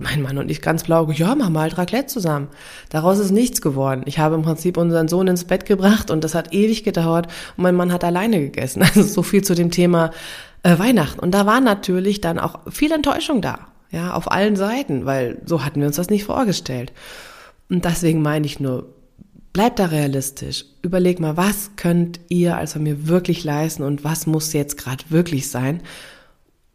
mein 0.01 0.23
Mann 0.23 0.39
und 0.39 0.51
ich 0.51 0.63
ganz 0.63 0.85
blau, 0.85 1.11
ja, 1.11 1.35
mach 1.35 1.51
mal 1.51 1.69
Raclette 1.69 2.07
zusammen. 2.07 2.49
Daraus 2.89 3.19
ist 3.19 3.31
nichts 3.31 3.61
geworden. 3.61 4.03
Ich 4.07 4.19
habe 4.19 4.35
im 4.35 4.43
Prinzip 4.43 4.77
unseren 4.77 5.09
Sohn 5.09 5.29
ins 5.29 5.45
Bett 5.45 5.67
gebracht 5.67 6.11
und 6.11 6.25
das 6.25 6.35
hat 6.35 6.53
ewig 6.53 6.83
gedauert 6.83 7.27
und 7.57 7.63
mein 7.63 7.75
Mann 7.75 7.93
hat 7.93 8.05
alleine 8.05 8.41
gegessen. 8.41 8.83
Also 8.91 9.03
so 9.03 9.23
viel 9.23 9.43
zu 9.43 9.55
dem 9.55 9.71
Thema 9.71 10.11
äh, 10.63 10.79
Weihnachten. 10.79 11.21
Und 11.21 11.33
da 11.33 11.47
war 11.47 11.61
natürlich 11.61 12.21
dann 12.21 12.39
auch 12.39 12.61
viel 12.71 12.91
Enttäuschung 12.91 13.41
da. 13.41 13.69
Ja, 13.93 14.15
auf 14.15 14.31
allen 14.31 14.57
Seiten, 14.57 15.05
weil 15.05 15.43
so 15.45 15.65
hatten 15.65 15.81
wir 15.81 15.87
uns 15.87 15.97
das 15.97 16.11
nicht 16.11 16.25
vorgestellt. 16.25 16.93
Und 17.69 17.85
deswegen 17.85 18.23
meine 18.23 18.47
ich 18.47 18.59
nur, 18.59 18.87
Bleibt 19.53 19.81
da 19.81 19.87
realistisch. 19.87 20.65
Überleg 20.81 21.19
mal, 21.19 21.37
was 21.37 21.73
könnt 21.75 22.21
ihr 22.29 22.57
als 22.57 22.77
mir 22.77 23.09
wirklich 23.09 23.43
leisten 23.43 23.83
und 23.83 24.05
was 24.05 24.27
muss 24.27 24.53
jetzt 24.53 24.77
gerade 24.79 25.05
wirklich 25.09 25.51
sein? 25.51 25.83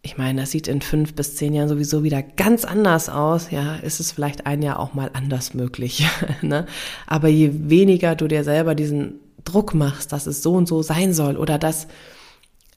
Ich 0.05 0.17
meine, 0.17 0.41
das 0.41 0.51
sieht 0.51 0.67
in 0.67 0.81
fünf 0.81 1.15
bis 1.15 1.35
zehn 1.35 1.55
Jahren 1.55 1.67
sowieso 1.67 2.03
wieder 2.03 2.21
ganz 2.21 2.63
anders 2.63 3.09
aus. 3.09 3.49
Ja, 3.49 3.77
ist 3.77 3.99
es 3.99 4.11
vielleicht 4.11 4.45
ein 4.45 4.61
Jahr 4.61 4.79
auch 4.79 4.93
mal 4.93 5.09
anders 5.13 5.55
möglich. 5.55 6.07
ne? 6.43 6.67
Aber 7.07 7.27
je 7.27 7.49
weniger 7.53 8.15
du 8.15 8.27
dir 8.27 8.43
selber 8.43 8.75
diesen 8.75 9.15
Druck 9.45 9.73
machst, 9.73 10.11
dass 10.11 10.27
es 10.27 10.43
so 10.43 10.53
und 10.53 10.67
so 10.67 10.83
sein 10.83 11.11
soll 11.11 11.37
oder 11.37 11.57
dass 11.57 11.87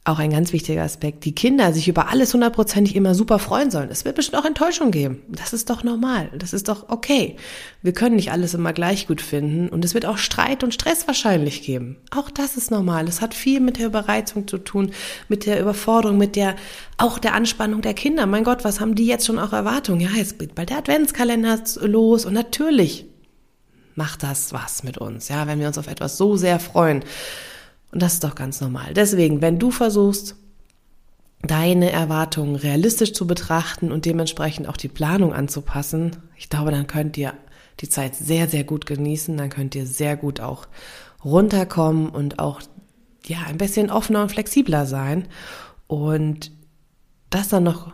auch 0.09 0.19
ein 0.19 0.31
ganz 0.31 0.53
wichtiger 0.53 0.83
Aspekt, 0.83 1.25
die 1.25 1.35
Kinder 1.35 1.73
sich 1.73 1.87
über 1.87 2.09
alles 2.09 2.33
hundertprozentig 2.33 2.97
immer 2.97 3.15
super 3.15 3.39
freuen 3.39 3.71
sollen. 3.71 3.91
Es 3.91 4.05
wird 4.05 4.17
bestimmt 4.17 4.41
auch 4.41 4.47
Enttäuschung 4.47 4.91
geben. 4.91 5.23
Das 5.29 5.53
ist 5.53 5.71
doch 5.71 5.85
normal. 5.85 6.31
Das 6.37 6.53
ist 6.53 6.69
doch 6.69 6.89
okay. 6.89 7.37
Wir 7.83 7.93
können 7.93 8.17
nicht 8.17 8.33
alles 8.33 8.55
immer 8.55 8.73
gleich 8.73 9.07
gut 9.07 9.21
finden 9.21 9.69
und 9.69 9.85
es 9.85 9.95
wird 9.95 10.07
auch 10.07 10.19
Streit 10.19 10.65
und 10.65 10.75
Stress 10.75 11.07
wahrscheinlich 11.07 11.63
geben. 11.63 11.97
Auch 12.11 12.31
das 12.31 12.57
ist 12.57 12.71
normal. 12.71 13.07
Es 13.07 13.21
hat 13.21 13.35
viel 13.35 13.61
mit 13.61 13.79
der 13.79 13.87
Überreizung 13.87 14.49
zu 14.49 14.59
tun, 14.59 14.93
mit 15.29 15.47
der 15.47 15.61
Überforderung, 15.61 16.19
mit 16.19 16.37
der, 16.37 16.57
auch 16.97 17.19
der 17.19 17.35
Anspannung 17.35 17.83
der 17.83 17.95
Kinder. 17.95 18.27
Mein 18.27 18.45
Gott, 18.45 18.65
was 18.65 18.81
haben 18.81 18.95
die 18.95 19.07
jetzt 19.07 19.27
schon 19.27 19.39
auch 19.39 19.53
Erwartungen? 19.53 20.01
Ja, 20.01 20.11
jetzt 20.17 20.39
geht 20.39 20.55
bald 20.55 20.71
der 20.71 20.79
Adventskalender 20.79 21.61
los 21.83 22.25
und 22.25 22.33
natürlich 22.33 23.07
macht 23.95 24.23
das 24.23 24.53
was 24.53 24.85
mit 24.85 24.97
uns. 24.97 25.29
Ja, 25.29 25.47
wenn 25.47 25.61
wir 25.61 25.67
uns 25.67 25.77
auf 25.77 25.89
etwas 25.89 26.17
so 26.17 26.37
sehr 26.37 26.61
freuen. 26.61 27.05
Und 27.93 28.03
das 28.03 28.15
ist 28.15 28.25
doch 28.25 28.35
ganz 28.35 28.61
normal. 28.61 28.93
Deswegen, 28.95 29.41
wenn 29.41 29.59
du 29.59 29.71
versuchst, 29.71 30.37
deine 31.43 31.91
Erwartungen 31.91 32.57
realistisch 32.57 33.13
zu 33.13 33.27
betrachten 33.27 33.93
und 33.93 34.05
dementsprechend 34.05 34.69
auch 34.69 34.77
die 34.77 34.89
Planung 34.89 35.33
anzupassen, 35.33 36.17
ich 36.37 36.49
glaube, 36.49 36.71
dann 36.71 36.87
könnt 36.87 37.17
ihr 37.17 37.35
die 37.81 37.89
Zeit 37.89 38.17
sehr, 38.17 38.49
sehr 38.49 38.65
gut 38.65 38.87
genießen, 38.87 39.37
dann 39.37 39.51
könnt 39.51 39.75
ihr 39.75 39.87
sehr 39.87 40.17
gut 40.17 40.41
auch 40.41 40.67
runterkommen 41.25 42.09
und 42.09 42.39
auch 42.39 42.61
ja, 43.27 43.39
ein 43.47 43.59
bisschen 43.59 43.91
offener 43.91 44.23
und 44.23 44.33
flexibler 44.33 44.87
sein 44.87 45.29
und 45.87 46.51
das 47.31 47.49
dann 47.49 47.65
noch 47.65 47.93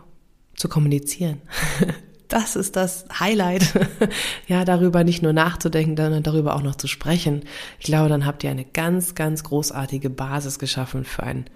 zu 0.55 0.69
kommunizieren. 0.69 1.43
das 2.29 2.57
ist 2.57 2.77
das 2.77 3.07
Highlight, 3.19 3.75
ja, 4.49 4.65
darüber 4.65 5.05
nicht 5.05 5.23
nur 5.23 5.33
nachzudenken, 5.33 5.97
sondern 5.97 6.23
darüber 6.23 6.55
auch 6.57 6.63
noch 6.63 6.77
zu 6.77 6.87
sprechen. 6.87 7.45
Ich 7.79 7.87
glaube, 7.87 8.09
dann 8.09 8.27
habt 8.27 8.45
ihr 8.45 8.51
eine 8.51 8.65
ganz, 8.65 9.15
ganz 9.15 9.45
großartige 9.45 10.11
Basis 10.11 10.59
geschaffen 10.59 11.05
für 11.05 11.23
einen 11.23 11.47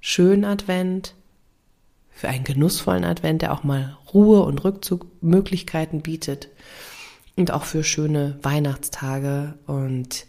schönen 0.00 0.44
Advent, 0.44 1.14
für 2.10 2.28
einen 2.28 2.44
genussvollen 2.44 3.04
Advent, 3.04 3.42
der 3.42 3.52
auch 3.52 3.64
mal 3.64 3.96
Ruhe 4.12 4.42
und 4.42 4.62
Rückzugmöglichkeiten 4.64 6.02
bietet 6.02 6.48
und 7.36 7.50
auch 7.50 7.64
für 7.64 7.82
schöne 7.82 8.38
Weihnachtstage 8.42 9.54
und 9.66 10.26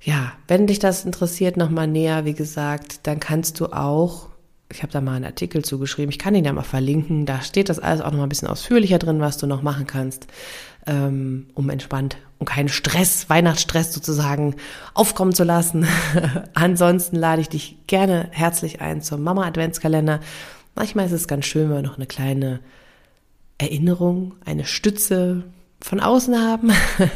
ja, 0.00 0.32
wenn 0.46 0.66
dich 0.66 0.78
das 0.78 1.04
interessiert, 1.04 1.56
nochmal 1.56 1.88
näher, 1.88 2.24
wie 2.24 2.34
gesagt, 2.34 3.06
dann 3.08 3.18
kannst 3.18 3.58
du 3.58 3.66
auch 3.66 4.28
ich 4.70 4.82
habe 4.82 4.92
da 4.92 5.00
mal 5.00 5.14
einen 5.14 5.24
Artikel 5.24 5.64
zugeschrieben, 5.64 6.10
ich 6.10 6.18
kann 6.18 6.34
ihn 6.34 6.44
ja 6.44 6.52
mal 6.52 6.62
verlinken, 6.62 7.26
da 7.26 7.40
steht 7.40 7.68
das 7.68 7.78
alles 7.78 8.00
auch 8.00 8.10
noch 8.10 8.18
mal 8.18 8.24
ein 8.24 8.28
bisschen 8.28 8.48
ausführlicher 8.48 8.98
drin, 8.98 9.20
was 9.20 9.38
du 9.38 9.46
noch 9.46 9.62
machen 9.62 9.86
kannst, 9.86 10.26
ähm, 10.86 11.46
um 11.54 11.70
entspannt, 11.70 12.16
um 12.38 12.46
keinen 12.46 12.68
Stress, 12.68 13.30
Weihnachtsstress 13.30 13.92
sozusagen 13.92 14.56
aufkommen 14.94 15.34
zu 15.34 15.44
lassen. 15.44 15.86
Ansonsten 16.54 17.16
lade 17.16 17.40
ich 17.40 17.48
dich 17.48 17.76
gerne 17.86 18.28
herzlich 18.32 18.80
ein 18.80 19.02
zum 19.02 19.22
Mama 19.22 19.46
Adventskalender. 19.46 20.20
Manchmal 20.74 21.06
ist 21.06 21.12
es 21.12 21.28
ganz 21.28 21.46
schön, 21.46 21.70
wenn 21.70 21.76
wir 21.76 21.82
noch 21.82 21.96
eine 21.96 22.06
kleine 22.06 22.60
Erinnerung, 23.58 24.34
eine 24.44 24.64
Stütze 24.64 25.44
von 25.80 26.00
außen 26.00 26.36
haben, 26.36 26.72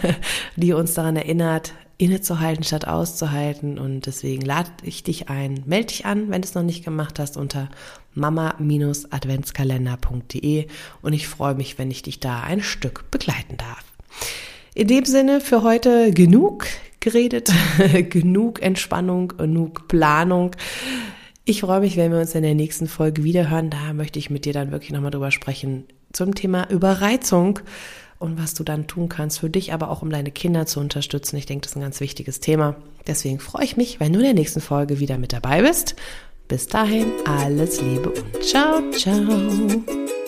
die 0.56 0.72
uns 0.72 0.94
daran 0.94 1.16
erinnert, 1.16 1.72
innezuhalten 2.00 2.64
statt 2.64 2.88
auszuhalten. 2.88 3.78
Und 3.78 4.06
deswegen 4.06 4.42
lade 4.42 4.70
ich 4.82 5.04
dich 5.04 5.28
ein, 5.28 5.62
melde 5.66 5.88
dich 5.88 6.06
an, 6.06 6.30
wenn 6.30 6.40
du 6.40 6.48
es 6.48 6.54
noch 6.54 6.62
nicht 6.62 6.82
gemacht 6.84 7.18
hast, 7.18 7.36
unter 7.36 7.68
mama-adventskalender.de 8.14 10.66
und 11.02 11.12
ich 11.12 11.28
freue 11.28 11.54
mich, 11.54 11.78
wenn 11.78 11.90
ich 11.90 12.00
dich 12.02 12.18
da 12.18 12.40
ein 12.40 12.62
Stück 12.62 13.10
begleiten 13.10 13.58
darf. 13.58 13.84
In 14.74 14.88
dem 14.88 15.04
Sinne 15.04 15.40
für 15.40 15.62
heute 15.62 16.12
genug 16.12 16.66
geredet, 17.00 17.52
genug 18.10 18.62
Entspannung, 18.62 19.34
genug 19.36 19.88
Planung. 19.88 20.52
Ich 21.44 21.60
freue 21.60 21.80
mich, 21.80 21.96
wenn 21.96 22.12
wir 22.12 22.20
uns 22.20 22.34
in 22.34 22.42
der 22.42 22.54
nächsten 22.54 22.88
Folge 22.88 23.24
wiederhören. 23.24 23.68
Da 23.70 23.92
möchte 23.92 24.18
ich 24.18 24.30
mit 24.30 24.46
dir 24.46 24.54
dann 24.54 24.72
wirklich 24.72 24.92
nochmal 24.92 25.10
drüber 25.10 25.30
sprechen 25.30 25.84
zum 26.12 26.34
Thema 26.34 26.68
Überreizung 26.70 27.60
und 28.20 28.38
was 28.38 28.54
du 28.54 28.62
dann 28.62 28.86
tun 28.86 29.08
kannst 29.08 29.40
für 29.40 29.50
dich, 29.50 29.72
aber 29.72 29.90
auch 29.90 30.02
um 30.02 30.10
deine 30.10 30.30
Kinder 30.30 30.66
zu 30.66 30.78
unterstützen. 30.78 31.36
Ich 31.36 31.46
denke, 31.46 31.62
das 31.62 31.72
ist 31.72 31.76
ein 31.76 31.82
ganz 31.82 32.00
wichtiges 32.00 32.38
Thema. 32.38 32.76
Deswegen 33.06 33.40
freue 33.40 33.64
ich 33.64 33.76
mich, 33.76 33.98
wenn 33.98 34.12
du 34.12 34.20
in 34.20 34.26
der 34.26 34.34
nächsten 34.34 34.60
Folge 34.60 35.00
wieder 35.00 35.18
mit 35.18 35.32
dabei 35.32 35.62
bist. 35.62 35.96
Bis 36.46 36.66
dahin, 36.66 37.06
alles 37.24 37.80
Liebe 37.80 38.10
und 38.10 38.44
ciao, 38.44 38.82
ciao. 38.90 40.19